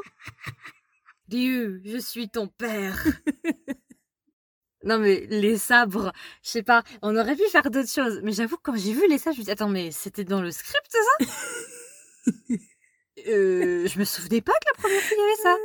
Dieu, 1.28 1.82
je 1.86 1.98
suis 1.98 2.30
ton 2.30 2.48
père. 2.48 3.04
non 4.84 5.00
mais 5.00 5.26
les 5.30 5.58
sabres, 5.58 6.13
je 6.44 6.50
sais 6.50 6.63
pas, 6.63 6.84
on 7.02 7.16
aurait 7.18 7.36
pu 7.36 7.44
faire 7.50 7.70
d'autres 7.70 7.90
choses, 7.90 8.22
mais 8.24 8.32
j'avoue 8.32 8.58
quand 8.62 8.76
j'ai 8.78 8.94
vu 8.94 9.08
les 9.10 9.18
sabres, 9.18 9.36
je 9.36 9.42
me 9.42 9.46
dis 9.46 9.52
attends 9.52 9.70
mais 9.70 9.92
c'était 9.92 10.24
dans 10.24 10.42
le 10.42 10.52
script 10.52 10.92
ça? 10.92 11.26
Euh, 13.28 13.88
Je 13.88 14.00
me 14.00 14.06
souvenais 14.06 14.42
pas 14.42 14.54
que 14.54 14.68
la 14.68 14.74
première 14.82 15.02
fois 15.02 15.18
il 15.18 15.20
y 15.20 15.24
avait 15.24 15.42
ça. 15.42 15.58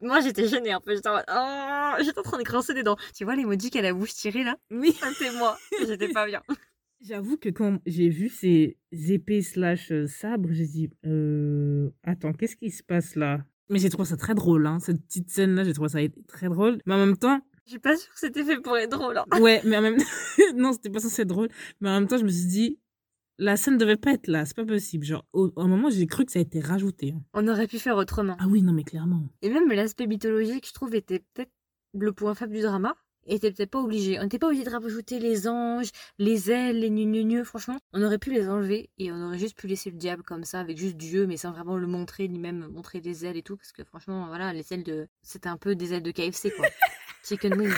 Moi 0.00 0.20
j'étais 0.20 0.46
gênée 0.46 0.70
un 0.70 0.80
peu, 0.80 0.94
j'étais 0.94 1.08
en, 1.08 1.18
oh, 1.28 1.94
j'étais 2.02 2.18
en 2.18 2.22
train 2.22 2.38
de 2.38 2.44
grincer 2.44 2.72
des 2.72 2.84
dents. 2.84 2.96
Tu 3.14 3.24
vois 3.24 3.34
l'emoji 3.34 3.68
qu'elle 3.70 3.84
a 3.86 3.92
bouche 3.92 4.14
tirée 4.14 4.44
là? 4.44 4.56
Oui. 4.70 4.92
C'était 4.92 5.32
moi, 5.32 5.58
j'étais 5.86 6.08
pas 6.08 6.26
bien. 6.26 6.42
J'avoue 7.00 7.36
que 7.36 7.48
quand 7.48 7.78
j'ai 7.86 8.08
vu 8.08 8.28
ces 8.28 8.76
épées 8.92 9.42
slash 9.42 9.90
euh, 9.90 10.06
sabres, 10.06 10.48
j'ai 10.52 10.66
dit 10.66 10.90
euh, 11.06 11.90
attends 12.04 12.32
qu'est-ce 12.32 12.56
qui 12.56 12.70
se 12.70 12.82
passe 12.84 13.16
là? 13.16 13.44
Mais 13.70 13.78
j'ai 13.78 13.90
trouvé 13.90 14.08
ça 14.08 14.16
très 14.16 14.34
drôle, 14.34 14.66
hein. 14.66 14.78
Cette 14.80 15.02
petite 15.04 15.30
scène-là, 15.30 15.64
j'ai 15.64 15.72
trouvé 15.72 15.88
ça 15.88 15.98
très 16.26 16.48
drôle. 16.48 16.78
Mais 16.86 16.94
en 16.94 16.98
même 16.98 17.16
temps. 17.16 17.40
Je 17.66 17.72
suis 17.72 17.78
pas 17.78 17.96
sûre 17.96 18.12
que 18.12 18.20
c'était 18.20 18.44
fait 18.44 18.60
pour 18.60 18.76
être 18.78 18.90
drôle. 18.90 19.18
Hein. 19.18 19.40
Ouais, 19.40 19.60
mais 19.64 19.76
en 19.76 19.82
même 19.82 19.98
temps. 19.98 20.04
non, 20.56 20.72
c'était 20.72 20.90
pas 20.90 21.00
censé 21.00 21.22
être 21.22 21.28
drôle. 21.28 21.48
Mais 21.80 21.90
en 21.90 22.00
même 22.00 22.08
temps, 22.08 22.16
je 22.16 22.24
me 22.24 22.30
suis 22.30 22.46
dit, 22.46 22.78
la 23.38 23.56
scène 23.56 23.76
devait 23.76 23.96
pas 23.96 24.12
être 24.12 24.26
là, 24.26 24.46
c'est 24.46 24.56
pas 24.56 24.64
possible. 24.64 25.04
Genre, 25.04 25.24
au, 25.32 25.50
moment, 25.56 25.90
j'ai 25.90 26.06
cru 26.06 26.24
que 26.24 26.32
ça 26.32 26.38
a 26.38 26.42
été 26.42 26.60
rajouté. 26.60 27.12
Hein. 27.16 27.22
On 27.34 27.46
aurait 27.46 27.66
pu 27.66 27.78
faire 27.78 27.96
autrement. 27.96 28.36
Ah 28.40 28.46
oui, 28.48 28.62
non, 28.62 28.72
mais 28.72 28.84
clairement. 28.84 29.22
Et 29.42 29.50
même 29.50 29.68
l'aspect 29.68 30.06
mythologique, 30.06 30.66
je 30.66 30.72
trouve, 30.72 30.94
était 30.94 31.20
peut-être 31.34 31.52
le 31.94 32.12
point 32.12 32.34
faible 32.34 32.54
du 32.54 32.62
drama 32.62 32.96
et 33.26 33.38
t'es 33.38 33.52
peut-être 33.52 33.70
pas 33.70 33.80
obligé. 33.80 34.18
On 34.18 34.22
n'était 34.22 34.38
pas 34.38 34.48
obligé 34.48 34.64
de 34.64 34.70
rajouter 34.70 35.18
les 35.18 35.48
anges, 35.48 35.90
les 36.18 36.50
ailes, 36.50 36.80
les 36.80 36.90
gneux 36.90 37.44
franchement. 37.44 37.78
On 37.92 38.02
aurait 38.02 38.18
pu 38.18 38.32
les 38.32 38.48
enlever 38.48 38.90
et 38.98 39.12
on 39.12 39.26
aurait 39.26 39.38
juste 39.38 39.56
pu 39.56 39.66
laisser 39.66 39.90
le 39.90 39.96
diable 39.96 40.22
comme 40.22 40.44
ça, 40.44 40.60
avec 40.60 40.78
juste 40.78 40.96
Dieu, 40.96 41.26
mais 41.26 41.36
sans 41.36 41.52
vraiment 41.52 41.76
le 41.76 41.86
montrer, 41.86 42.28
ni 42.28 42.38
même 42.38 42.68
montrer 42.68 43.00
des 43.00 43.26
ailes 43.26 43.36
et 43.36 43.42
tout, 43.42 43.56
parce 43.56 43.72
que 43.72 43.84
franchement, 43.84 44.26
voilà, 44.28 44.52
les 44.52 44.72
ailes 44.72 44.84
de. 44.84 45.08
C'était 45.22 45.48
un 45.48 45.56
peu 45.56 45.74
des 45.76 45.92
ailes 45.92 46.02
de 46.02 46.10
KFC, 46.10 46.50
quoi. 46.50 46.66
Chicken 47.24 47.54
wings. 47.54 47.74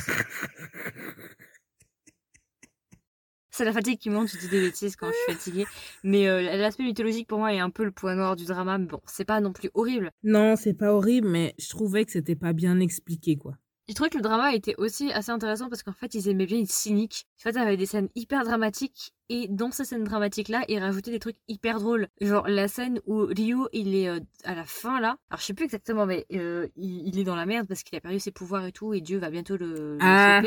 C'est 3.52 3.64
la 3.64 3.72
fatigue 3.72 3.98
qui 3.98 4.08
monte, 4.08 4.28
je 4.28 4.38
dis 4.38 4.48
des 4.48 4.60
bêtises 4.60 4.96
quand 4.96 5.08
je 5.08 5.12
suis 5.12 5.34
fatiguée. 5.34 5.66
Mais 6.04 6.28
euh, 6.28 6.56
l'aspect 6.56 6.84
mythologique 6.84 7.26
pour 7.26 7.40
moi 7.40 7.52
est 7.52 7.58
un 7.58 7.68
peu 7.68 7.84
le 7.84 7.90
point 7.90 8.14
noir 8.14 8.36
du 8.36 8.44
drama. 8.44 8.78
Mais 8.78 8.86
bon, 8.86 9.00
c'est 9.06 9.24
pas 9.24 9.40
non 9.40 9.52
plus 9.52 9.70
horrible. 9.74 10.12
Non, 10.22 10.54
c'est 10.56 10.72
pas 10.72 10.94
horrible, 10.94 11.28
mais 11.28 11.54
je 11.58 11.68
trouvais 11.68 12.04
que 12.04 12.12
c'était 12.12 12.36
pas 12.36 12.52
bien 12.52 12.78
expliqué, 12.80 13.36
quoi. 13.36 13.56
J'ai 13.90 13.94
trouvé 13.94 14.08
que 14.08 14.18
le 14.18 14.22
drama 14.22 14.54
était 14.54 14.76
aussi 14.78 15.10
assez 15.10 15.32
intéressant 15.32 15.68
parce 15.68 15.82
qu'en 15.82 15.92
fait, 15.92 16.14
ils 16.14 16.28
aimaient 16.28 16.46
bien 16.46 16.60
être 16.60 16.70
cyniques. 16.70 17.26
En 17.40 17.42
fait, 17.42 17.50
il 17.50 17.56
y 17.56 17.58
avait 17.58 17.76
des 17.76 17.86
scènes 17.86 18.08
hyper 18.14 18.44
dramatiques 18.44 19.14
et 19.28 19.48
dans 19.48 19.72
ces 19.72 19.84
scènes 19.84 20.04
dramatiques-là, 20.04 20.62
ils 20.68 20.78
rajoutaient 20.78 21.10
des 21.10 21.18
trucs 21.18 21.38
hyper 21.48 21.80
drôles. 21.80 22.06
Genre 22.20 22.46
la 22.46 22.68
scène 22.68 23.00
où 23.06 23.26
Ryu, 23.26 23.66
il 23.72 23.96
est 23.96 24.08
euh, 24.08 24.20
à 24.44 24.54
la 24.54 24.64
fin 24.64 25.00
là. 25.00 25.16
Alors 25.28 25.40
je 25.40 25.44
sais 25.44 25.54
plus 25.54 25.64
exactement, 25.64 26.06
mais 26.06 26.24
euh, 26.32 26.68
il, 26.76 27.18
est 27.18 27.24
dans 27.24 27.34
la 27.34 27.46
merde 27.46 27.66
parce 27.66 27.82
qu'il 27.82 27.98
a 27.98 28.00
perdu 28.00 28.20
ses 28.20 28.30
pouvoirs 28.30 28.64
et 28.64 28.70
tout 28.70 28.94
et 28.94 29.00
Dieu 29.00 29.18
va 29.18 29.28
bientôt 29.28 29.56
le, 29.56 29.98
ah. 30.00 30.40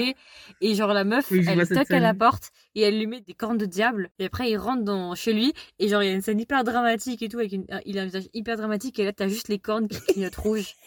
Et 0.62 0.74
genre 0.74 0.94
la 0.94 1.04
meuf, 1.04 1.30
elle 1.30 1.68
toque 1.68 1.92
à 1.92 2.00
la 2.00 2.14
porte 2.14 2.50
et 2.76 2.82
elle 2.84 2.98
lui 2.98 3.08
met 3.08 3.20
des 3.20 3.34
cornes 3.34 3.58
de 3.58 3.66
diable. 3.66 4.10
Et 4.20 4.26
après, 4.26 4.52
il 4.52 4.58
rentre 4.58 4.84
dans, 4.84 5.16
chez 5.16 5.34
lui 5.34 5.52
et 5.80 5.90
genre 5.90 6.02
il 6.02 6.08
y 6.08 6.12
a 6.12 6.16
une 6.16 6.22
scène 6.22 6.40
hyper 6.40 6.64
dramatique 6.64 7.22
et 7.22 7.28
tout 7.28 7.40
avec 7.40 7.52
une, 7.52 7.66
il 7.86 8.00
a 8.00 8.04
un 8.04 8.06
visage 8.06 8.30
hyper 8.34 8.56
dramatique 8.56 8.98
et 9.00 9.04
là 9.04 9.12
t'as 9.12 9.28
juste 9.28 9.50
les 9.50 9.60
cornes 9.60 9.90
qui 9.90 10.00
clignotent 10.00 10.38
rouge. 10.38 10.76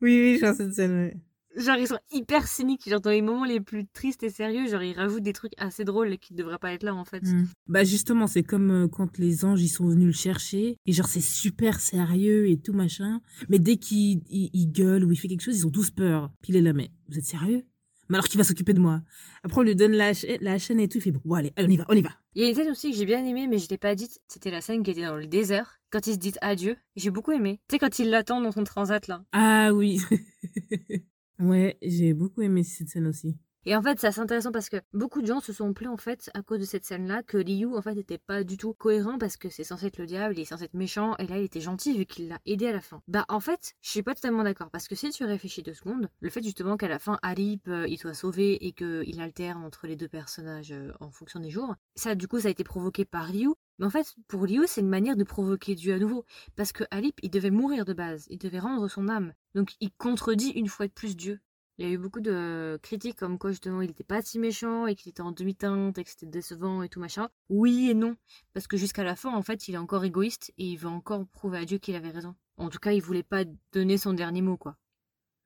Oui, 0.00 0.20
oui, 0.20 0.34
je 0.38 0.44
vois 0.44 0.54
cette 0.54 0.74
scène. 0.74 1.18
Genre, 1.56 1.76
ils 1.76 1.86
sont 1.86 1.98
hyper 2.12 2.46
cyniques. 2.46 2.88
Genre, 2.88 3.00
dans 3.00 3.10
les 3.10 3.22
moments 3.22 3.44
les 3.44 3.60
plus 3.60 3.86
tristes 3.86 4.22
et 4.22 4.30
sérieux, 4.30 4.68
genre, 4.68 4.82
ils 4.82 4.94
rajoutent 4.94 5.22
des 5.22 5.32
trucs 5.32 5.52
assez 5.56 5.84
drôles 5.84 6.18
qui 6.18 6.32
ne 6.32 6.38
devraient 6.38 6.58
pas 6.58 6.72
être 6.72 6.82
là, 6.82 6.94
en 6.94 7.04
fait. 7.04 7.22
Hmm. 7.22 7.46
Bah, 7.68 7.84
justement, 7.84 8.26
c'est 8.26 8.42
comme 8.42 8.70
euh, 8.70 8.88
quand 8.88 9.18
les 9.18 9.44
anges, 9.44 9.62
ils 9.62 9.68
sont 9.68 9.86
venus 9.86 10.06
le 10.06 10.12
chercher. 10.12 10.76
Et 10.86 10.92
genre, 10.92 11.06
c'est 11.06 11.20
super 11.20 11.80
sérieux 11.80 12.48
et 12.48 12.58
tout, 12.58 12.72
machin. 12.72 13.20
Mais 13.48 13.58
dès 13.58 13.76
qu'il 13.76 14.22
il, 14.28 14.72
gueule 14.72 15.04
ou 15.04 15.12
il 15.12 15.16
fait 15.16 15.28
quelque 15.28 15.42
chose, 15.42 15.58
ils 15.58 15.66
ont 15.66 15.70
tous 15.70 15.90
peur. 15.90 16.30
Puis 16.42 16.52
il 16.52 16.56
est 16.56 16.62
là, 16.62 16.72
mais 16.72 16.90
vous 17.08 17.18
êtes 17.18 17.24
sérieux? 17.24 17.64
Mais 18.08 18.16
alors 18.16 18.28
qui 18.28 18.36
va 18.36 18.44
s'occuper 18.44 18.74
de 18.74 18.80
moi 18.80 19.00
Après, 19.44 19.60
on 19.60 19.62
lui 19.62 19.74
donne 19.74 19.92
la, 19.92 20.12
la, 20.40 20.58
chaîne 20.58 20.80
et 20.80 20.88
tout. 20.88 20.98
Il 20.98 21.00
fait 21.00 21.10
bon, 21.10 21.34
allez, 21.34 21.52
on 21.56 21.68
y 21.68 21.76
va, 21.76 21.86
on 21.88 21.94
y 21.94 22.02
va. 22.02 22.10
Il 22.34 22.42
y 22.42 22.44
a 22.44 22.48
une 22.48 22.54
scène 22.54 22.70
aussi 22.70 22.90
que 22.90 22.96
j'ai 22.96 23.06
bien 23.06 23.24
aimé, 23.24 23.46
mais 23.46 23.58
je 23.58 23.68
l'ai 23.70 23.78
pas 23.78 23.94
dite. 23.94 24.20
C'était 24.28 24.50
la 24.50 24.60
scène 24.60 24.82
qui 24.82 24.90
était 24.90 25.06
dans 25.06 25.16
le 25.16 25.26
désert, 25.26 25.80
quand 25.90 26.06
ils 26.06 26.14
se 26.14 26.18
disent 26.18 26.38
adieu. 26.42 26.76
J'ai 26.96 27.10
beaucoup 27.10 27.32
aimé. 27.32 27.60
Tu 27.68 27.74
sais, 27.74 27.78
quand 27.78 27.98
il 27.98 28.10
l'attend 28.10 28.40
dans 28.40 28.52
son 28.52 28.64
transat 28.64 29.06
là. 29.06 29.24
Ah 29.32 29.72
oui. 29.72 30.00
Ouais, 31.38 31.78
j'ai 31.82 32.14
beaucoup 32.14 32.42
aimé 32.42 32.62
cette 32.62 32.88
scène 32.88 33.06
aussi. 33.06 33.36
Et 33.66 33.74
en 33.74 33.82
fait, 33.82 33.98
c'est 33.98 34.08
assez 34.08 34.20
intéressant 34.20 34.52
parce 34.52 34.68
que 34.68 34.76
beaucoup 34.92 35.22
de 35.22 35.26
gens 35.26 35.40
se 35.40 35.52
sont 35.52 35.72
plaints 35.72 35.90
en 35.90 35.96
fait 35.96 36.30
à 36.34 36.42
cause 36.42 36.60
de 36.60 36.64
cette 36.66 36.84
scène-là 36.84 37.22
que 37.22 37.38
Liu 37.38 37.74
en 37.74 37.80
fait 37.80 37.94
n'était 37.94 38.18
pas 38.18 38.44
du 38.44 38.58
tout 38.58 38.74
cohérent 38.74 39.16
parce 39.16 39.38
que 39.38 39.48
c'est 39.48 39.64
censé 39.64 39.86
être 39.86 39.96
le 39.96 40.04
diable, 40.04 40.34
il 40.36 40.42
est 40.42 40.44
censé 40.44 40.64
être 40.64 40.74
méchant 40.74 41.16
et 41.16 41.26
là 41.26 41.38
il 41.38 41.44
était 41.44 41.62
gentil 41.62 41.96
vu 41.96 42.04
qu'il 42.04 42.28
l'a 42.28 42.38
aidé 42.44 42.66
à 42.66 42.72
la 42.72 42.82
fin. 42.82 43.00
Bah 43.08 43.24
en 43.28 43.40
fait, 43.40 43.74
je 43.80 43.88
suis 43.88 44.02
pas 44.02 44.14
totalement 44.14 44.42
d'accord 44.42 44.70
parce 44.70 44.86
que 44.86 44.94
si 44.94 45.08
tu 45.10 45.24
réfléchis 45.24 45.62
deux 45.62 45.72
secondes, 45.72 46.08
le 46.20 46.28
fait 46.28 46.42
justement 46.42 46.76
qu'à 46.76 46.88
la 46.88 46.98
fin 46.98 47.18
Alip 47.22 47.66
euh, 47.68 47.88
il 47.88 47.96
soit 47.96 48.12
sauvé 48.12 48.66
et 48.66 48.72
qu'il 48.72 49.18
alterne 49.20 49.64
entre 49.64 49.86
les 49.86 49.96
deux 49.96 50.08
personnages 50.08 50.72
euh, 50.72 50.92
en 51.00 51.10
fonction 51.10 51.40
des 51.40 51.50
jours, 51.50 51.74
ça 51.94 52.14
du 52.14 52.28
coup 52.28 52.40
ça 52.40 52.48
a 52.48 52.50
été 52.50 52.64
provoqué 52.64 53.06
par 53.06 53.32
Liu. 53.32 53.54
Mais 53.78 53.86
en 53.86 53.90
fait, 53.90 54.14
pour 54.28 54.46
Liu, 54.46 54.64
c'est 54.66 54.80
une 54.80 54.88
manière 54.88 55.16
de 55.16 55.24
provoquer 55.24 55.74
Dieu 55.74 55.94
à 55.94 55.98
nouveau. 55.98 56.24
Parce 56.56 56.72
que 56.72 56.84
Alip, 56.90 57.18
il 57.22 57.30
devait 57.30 57.50
mourir 57.50 57.84
de 57.84 57.92
base. 57.92 58.26
Il 58.30 58.38
devait 58.38 58.58
rendre 58.58 58.88
son 58.88 59.08
âme. 59.08 59.32
Donc, 59.54 59.74
il 59.80 59.90
contredit 59.92 60.50
une 60.50 60.68
fois 60.68 60.86
de 60.86 60.92
plus 60.92 61.16
Dieu. 61.16 61.40
Il 61.78 61.86
y 61.86 61.90
a 61.90 61.92
eu 61.92 61.98
beaucoup 61.98 62.20
de 62.20 62.78
critiques 62.82 63.16
comme 63.16 63.36
quoi 63.36 63.50
justement 63.50 63.82
il 63.82 63.88
n'était 63.88 64.04
pas 64.04 64.22
si 64.22 64.38
méchant 64.38 64.86
et 64.86 64.94
qu'il 64.94 65.10
était 65.10 65.22
en 65.22 65.32
demi-teinte 65.32 65.98
et 65.98 66.04
que 66.04 66.10
c'était 66.10 66.26
décevant 66.26 66.84
et 66.84 66.88
tout 66.88 67.00
machin. 67.00 67.28
Oui 67.48 67.90
et 67.90 67.94
non. 67.94 68.16
Parce 68.52 68.68
que 68.68 68.76
jusqu'à 68.76 69.02
la 69.02 69.16
fin, 69.16 69.34
en 69.34 69.42
fait, 69.42 69.66
il 69.66 69.74
est 69.74 69.78
encore 69.78 70.04
égoïste 70.04 70.52
et 70.56 70.66
il 70.66 70.76
veut 70.76 70.88
encore 70.88 71.26
prouver 71.26 71.58
à 71.58 71.64
Dieu 71.64 71.78
qu'il 71.78 71.96
avait 71.96 72.10
raison. 72.10 72.36
En 72.58 72.68
tout 72.68 72.78
cas, 72.78 72.92
il 72.92 73.02
voulait 73.02 73.24
pas 73.24 73.44
donner 73.72 73.98
son 73.98 74.12
dernier 74.12 74.40
mot, 74.40 74.56
quoi. 74.56 74.78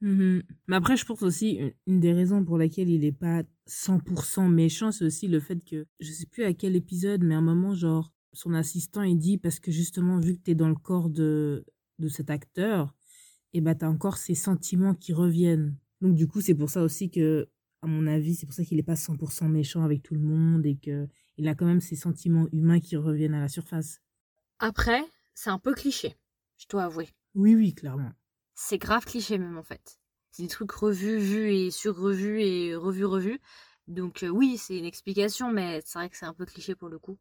Mmh 0.01 0.41
Mais 0.69 0.77
après, 0.77 0.97
je 0.97 1.05
pense 1.05 1.23
aussi, 1.23 1.61
une 1.87 2.01
des 2.01 2.13
raisons 2.13 2.45
pour 2.45 2.59
laquelle 2.59 2.91
il 2.91 3.01
n'est 3.01 3.11
pas 3.11 3.43
100% 3.67 4.49
méchant, 4.49 4.93
c'est 4.93 5.05
aussi 5.05 5.29
le 5.29 5.41
fait 5.41 5.65
que, 5.65 5.87
je 5.99 6.13
sais 6.13 6.27
plus 6.27 6.45
à 6.45 6.53
quel 6.53 6.77
épisode, 6.77 7.25
mais 7.25 7.35
à 7.35 7.39
un 7.39 7.43
moment, 7.43 7.75
genre, 7.75 8.13
son 8.33 8.55
assistant, 8.55 9.03
il 9.03 9.19
dit, 9.19 9.39
parce 9.39 9.61
que 9.61 9.71
justement, 9.71 10.19
vu 10.19 10.37
que 10.37 10.43
tu 10.43 10.51
es 10.53 10.55
dans 10.55 10.69
le 10.69 10.75
corps 10.75 11.09
de, 11.09 11.65
de 11.99 12.09
cet 12.09 12.31
acteur, 12.31 12.95
et 13.55 13.59
eh 13.59 13.61
ben, 13.61 13.75
tu 13.75 13.85
as 13.85 13.91
encore 13.91 14.19
ces 14.19 14.35
sentiments 14.35 14.95
qui 14.95 15.13
reviennent 15.13 15.77
Donc 16.03 16.15
du 16.15 16.29
coup, 16.29 16.43
c'est 16.43 16.55
pour 16.55 16.69
ça 16.69 16.83
aussi 16.83 17.11
que, 17.11 17.49
à 17.81 17.87
mon 17.87 18.07
avis, 18.07 18.35
c'est 18.35 18.45
pour 18.45 18.55
ça 18.55 18.65
qu'il 18.65 18.77
n'est 18.77 18.83
pas 18.83 18.95
100% 18.95 19.49
méchant 19.49 19.83
avec 19.83 20.03
tout 20.03 20.15
le 20.15 20.21
monde 20.21 20.67
et 20.67 20.77
que 20.77 21.09
il 21.39 21.49
a 21.49 21.55
quand 21.55 21.67
même 21.67 21.81
ses 21.81 21.97
sentiments 21.97 22.49
humains 22.53 22.81
qui 22.81 22.97
reviennent 22.97 23.35
à 23.35 23.41
la 23.41 23.49
surface. 23.49 24.01
Après, 24.59 25.01
c'est 25.35 25.51
un 25.51 25.59
peu 25.59 25.73
cliché, 25.73 26.17
je 26.59 26.67
dois 26.69 26.85
avouer. 26.85 27.09
Oui, 27.35 27.55
oui, 27.55 27.75
clairement. 27.75 28.11
C'est 28.55 28.79
grave 28.79 29.05
cliché 29.05 29.39
même 29.39 29.57
en 29.57 29.63
fait. 29.63 29.99
C'est 30.31 30.43
des 30.43 30.49
trucs 30.49 30.73
revus, 30.73 31.19
vus 31.19 31.53
et 31.53 31.71
sur-revus 31.71 32.43
et 32.43 32.75
revus, 32.75 33.05
revus. 33.05 33.41
Donc 33.87 34.25
euh, 34.25 34.29
oui, 34.29 34.59
c'est 34.59 34.77
une 34.77 34.85
explication, 34.85 35.53
mais 35.53 35.81
c'est 35.87 35.99
vrai 35.99 36.11
que 36.11 36.17
c'est 36.17 36.27
un 36.27 36.35
peu 36.35 36.45
cliché 36.45 36.75
pour 36.75 36.89
le 36.89 36.99
coup. 36.99 37.19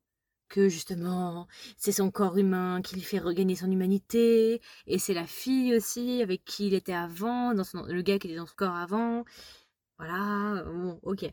Que 0.49 0.69
justement, 0.69 1.47
c'est 1.77 1.91
son 1.91 2.09
corps 2.09 2.37
humain 2.37 2.81
qui 2.81 2.95
lui 2.95 3.01
fait 3.01 3.19
regagner 3.19 3.55
son 3.55 3.69
humanité, 3.69 4.61
et 4.87 4.97
c'est 4.97 5.13
la 5.13 5.27
fille 5.27 5.75
aussi 5.75 6.21
avec 6.21 6.45
qui 6.45 6.67
il 6.67 6.73
était 6.73 6.93
avant, 6.93 7.53
dans 7.53 7.63
le 7.85 8.01
gars 8.01 8.17
qui 8.17 8.27
était 8.27 8.37
dans 8.37 8.45
son 8.45 8.55
corps 8.55 8.75
avant. 8.75 9.25
Voilà, 9.99 10.63
bon, 10.63 10.99
ok. 11.03 11.25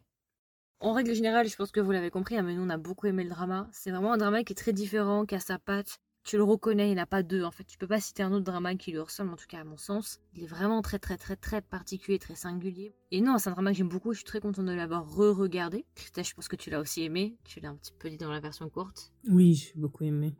En 0.80 0.92
règle 0.92 1.14
générale, 1.14 1.48
je 1.48 1.56
pense 1.56 1.70
que 1.72 1.80
vous 1.80 1.92
l'avez 1.92 2.10
compris, 2.10 2.36
hein, 2.36 2.42
mais 2.42 2.54
nous 2.54 2.62
on 2.62 2.70
a 2.70 2.76
beaucoup 2.78 3.06
aimé 3.06 3.24
le 3.24 3.30
drama. 3.30 3.68
C'est 3.72 3.90
vraiment 3.90 4.12
un 4.12 4.18
drama 4.18 4.44
qui 4.44 4.52
est 4.52 4.56
très 4.56 4.72
différent, 4.72 5.26
qui 5.26 5.34
a 5.34 5.40
sa 5.40 5.58
patte, 5.58 5.98
tu 6.24 6.36
le 6.38 6.42
reconnais, 6.42 6.90
il 6.90 6.94
n'a 6.96 7.06
pas 7.06 7.22
deux 7.22 7.44
en 7.44 7.50
fait. 7.50 7.64
Tu 7.64 7.78
peux 7.78 7.86
pas 7.86 8.00
citer 8.00 8.22
un 8.22 8.32
autre 8.32 8.44
drama 8.44 8.74
qui 8.74 8.92
lui 8.92 8.98
ressemble, 8.98 9.32
en 9.32 9.36
tout 9.36 9.46
cas 9.46 9.60
à 9.60 9.64
mon 9.64 9.76
sens. 9.76 10.20
Il 10.34 10.42
est 10.42 10.46
vraiment 10.46 10.80
très 10.82 10.98
très 10.98 11.18
très 11.18 11.36
très 11.36 11.60
particulier, 11.60 12.18
très 12.18 12.34
singulier. 12.34 12.94
Et 13.10 13.20
non, 13.20 13.38
c'est 13.38 13.50
un 13.50 13.52
drama 13.52 13.70
que 13.72 13.76
j'aime 13.76 13.88
beaucoup, 13.88 14.12
je 14.12 14.18
suis 14.18 14.24
très 14.24 14.40
contente 14.40 14.64
de 14.64 14.72
l'avoir 14.72 15.06
re-regardé. 15.06 15.84
Christelle, 15.94 16.24
je 16.24 16.34
pense 16.34 16.48
que 16.48 16.56
tu 16.56 16.70
l'as 16.70 16.80
aussi 16.80 17.02
aimé, 17.02 17.36
tu 17.44 17.60
l'as 17.60 17.68
un 17.68 17.76
petit 17.76 17.92
peu 17.98 18.08
dit 18.08 18.16
dans 18.16 18.32
la 18.32 18.40
version 18.40 18.68
courte. 18.70 19.12
Oui, 19.28 19.54
j'ai 19.54 19.72
beaucoup 19.76 20.04
aimé. 20.04 20.34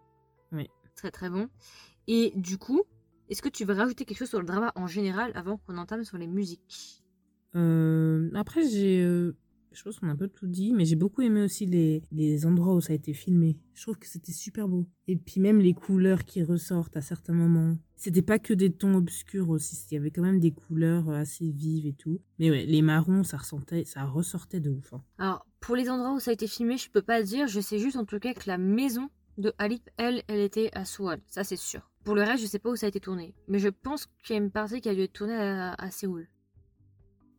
Oui. 0.53 0.69
Très 0.97 1.11
très 1.11 1.29
bon. 1.29 1.49
Et 2.07 2.33
du 2.35 2.57
coup, 2.59 2.83
est-ce 3.29 3.43
que 3.43 3.49
tu 3.49 3.65
veux 3.65 3.75
rajouter 3.75 4.05
quelque 4.05 4.19
chose 4.19 4.29
sur 4.29 4.41
le 4.41 4.47
drama 4.47 4.73
en 4.77 4.87
général 4.87 5.33
avant 5.35 5.59
qu'on 5.59 5.77
entame 5.77 6.05
sur 6.05 6.17
les 6.19 6.27
musiques? 6.27 7.03
Euh, 7.55 8.31
Après, 8.35 8.67
j'ai... 8.67 9.03
Euh, 9.03 9.37
je 9.75 9.83
pense 9.83 9.99
qu'on 9.99 10.09
a 10.09 10.13
un 10.13 10.17
peu 10.17 10.29
tout 10.29 10.47
dit, 10.47 10.73
mais 10.73 10.85
j'ai 10.85 10.97
beaucoup 10.97 11.23
aimé 11.23 11.43
aussi 11.43 11.67
les, 11.67 12.03
les 12.13 12.47
endroits 12.47 12.75
où 12.75 12.81
ça 12.81 12.93
a 12.93 12.97
été 12.97 13.13
filmé. 13.13 13.59
Je 13.75 13.83
trouve 13.83 13.99
que 13.99 14.07
c'était 14.07 14.33
super 14.33 14.69
beau. 14.69 14.87
Et 15.09 15.17
puis 15.17 15.41
même 15.41 15.59
les 15.59 15.75
couleurs 15.75 16.25
qui 16.25 16.43
ressortent 16.43 16.97
à 16.97 17.03
certains 17.03 17.33
moments. 17.33 17.77
C'était 17.97 18.23
pas 18.23 18.39
que 18.39 18.55
des 18.55 18.71
tons 18.71 18.95
obscurs 18.95 19.51
aussi, 19.51 19.77
il 19.91 19.95
y 19.95 19.97
avait 19.97 20.11
quand 20.11 20.23
même 20.23 20.41
des 20.41 20.53
couleurs 20.53 21.11
assez 21.11 21.51
vives 21.51 21.87
et 21.87 21.93
tout. 21.93 22.21
Mais 22.39 22.51
ouais, 22.51 22.67
les 22.67 22.83
marrons, 22.83 23.25
ça 23.25 23.37
ressentait, 23.37 23.85
ça 23.85 24.05
ressortait 24.05 24.61
de 24.61 24.71
ouf. 24.71 24.93
Hein. 24.93 25.03
Alors, 25.19 25.47
pour 25.61 25.77
les 25.77 25.91
endroits 25.91 26.15
où 26.15 26.21
ça 26.21 26.31
a 26.31 26.35
été 26.35 26.47
filmé, 26.47 26.77
je 26.77 26.91
peux 26.91 27.03
pas 27.03 27.23
dire, 27.23 27.47
je 27.47 27.61
sais 27.61 27.79
juste 27.79 27.97
en 27.97 28.05
tout 28.05 28.19
cas 28.19 28.35
que 28.35 28.47
la 28.47 28.59
maison 28.59 29.09
de 29.39 29.53
Alip, 29.59 29.89
elle, 29.97 30.23
elle 30.29 30.41
était 30.41 30.71
à 30.75 30.85
Soual, 30.85 31.21
ça 31.27 31.43
c'est 31.43 31.57
sûr. 31.57 31.91
Pour 32.05 32.15
le 32.15 32.23
reste, 32.23 32.43
je 32.43 32.47
sais 32.47 32.59
pas 32.59 32.71
où 32.71 32.77
ça 32.77 32.87
a 32.87 32.91
été 32.91 33.01
tourné, 33.01 33.35
mais 33.49 33.59
je 33.59 33.69
pense 33.69 34.07
qu'il 34.23 34.37
y 34.37 34.39
a 34.39 34.43
une 34.43 34.51
partie 34.51 34.81
qui 34.81 34.89
a 34.89 34.95
dû 34.95 35.01
être 35.01 35.13
tournée 35.13 35.35
à 35.35 35.91
Séoul. 35.91 36.29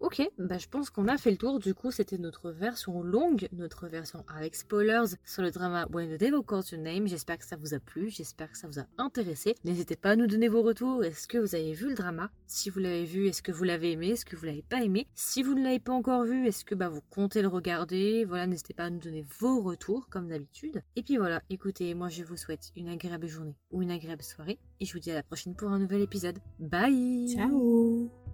Ok, 0.05 0.21
bah 0.37 0.59
je 0.59 0.67
pense 0.67 0.91
qu'on 0.91 1.07
a 1.07 1.17
fait 1.17 1.31
le 1.31 1.37
tour. 1.37 1.57
Du 1.57 1.73
coup, 1.73 1.89
c'était 1.89 2.19
notre 2.19 2.51
version 2.51 3.01
longue, 3.01 3.47
notre 3.51 3.87
version 3.87 4.23
avec 4.27 4.53
spoilers 4.53 5.15
sur 5.25 5.41
le 5.41 5.49
drama 5.49 5.87
When 5.91 6.15
the 6.15 6.19
Devil 6.19 6.43
Calls 6.47 6.61
Your 6.71 6.79
Name. 6.79 7.07
J'espère 7.07 7.39
que 7.39 7.43
ça 7.43 7.55
vous 7.55 7.73
a 7.73 7.79
plu, 7.79 8.11
j'espère 8.11 8.51
que 8.51 8.57
ça 8.59 8.67
vous 8.67 8.77
a 8.77 8.85
intéressé. 8.99 9.55
N'hésitez 9.63 9.95
pas 9.95 10.11
à 10.11 10.15
nous 10.15 10.27
donner 10.27 10.47
vos 10.47 10.61
retours. 10.61 11.03
Est-ce 11.03 11.27
que 11.27 11.39
vous 11.39 11.55
avez 11.55 11.73
vu 11.73 11.89
le 11.89 11.95
drama? 11.95 12.29
Si 12.45 12.69
vous 12.69 12.81
l'avez 12.81 13.03
vu, 13.03 13.25
est-ce 13.25 13.41
que 13.41 13.51
vous 13.51 13.63
l'avez 13.63 13.93
aimé? 13.93 14.09
Est-ce 14.09 14.25
que 14.25 14.35
vous 14.35 14.45
l'avez 14.45 14.61
pas 14.61 14.83
aimé? 14.83 15.07
Si 15.15 15.41
vous 15.41 15.55
ne 15.55 15.63
l'avez 15.63 15.79
pas 15.79 15.93
encore 15.93 16.23
vu, 16.23 16.45
est-ce 16.45 16.63
que 16.63 16.75
bah, 16.75 16.89
vous 16.89 17.01
comptez 17.09 17.41
le 17.41 17.47
regarder? 17.47 18.25
Voilà, 18.25 18.45
n'hésitez 18.45 18.75
pas 18.75 18.83
à 18.83 18.89
nous 18.91 18.99
donner 18.99 19.25
vos 19.39 19.63
retours 19.63 20.07
comme 20.09 20.27
d'habitude. 20.27 20.83
Et 20.95 21.01
puis 21.01 21.17
voilà, 21.17 21.41
écoutez, 21.49 21.95
moi 21.95 22.09
je 22.09 22.23
vous 22.23 22.37
souhaite 22.37 22.71
une 22.75 22.89
agréable 22.89 23.25
journée 23.25 23.55
ou 23.71 23.81
une 23.81 23.89
agréable 23.89 24.21
soirée 24.21 24.59
et 24.79 24.85
je 24.85 24.93
vous 24.93 24.99
dis 24.99 25.09
à 25.09 25.15
la 25.15 25.23
prochaine 25.23 25.55
pour 25.55 25.69
un 25.69 25.79
nouvel 25.79 26.01
épisode. 26.01 26.37
Bye 26.59 27.33
Ciao 27.35 28.24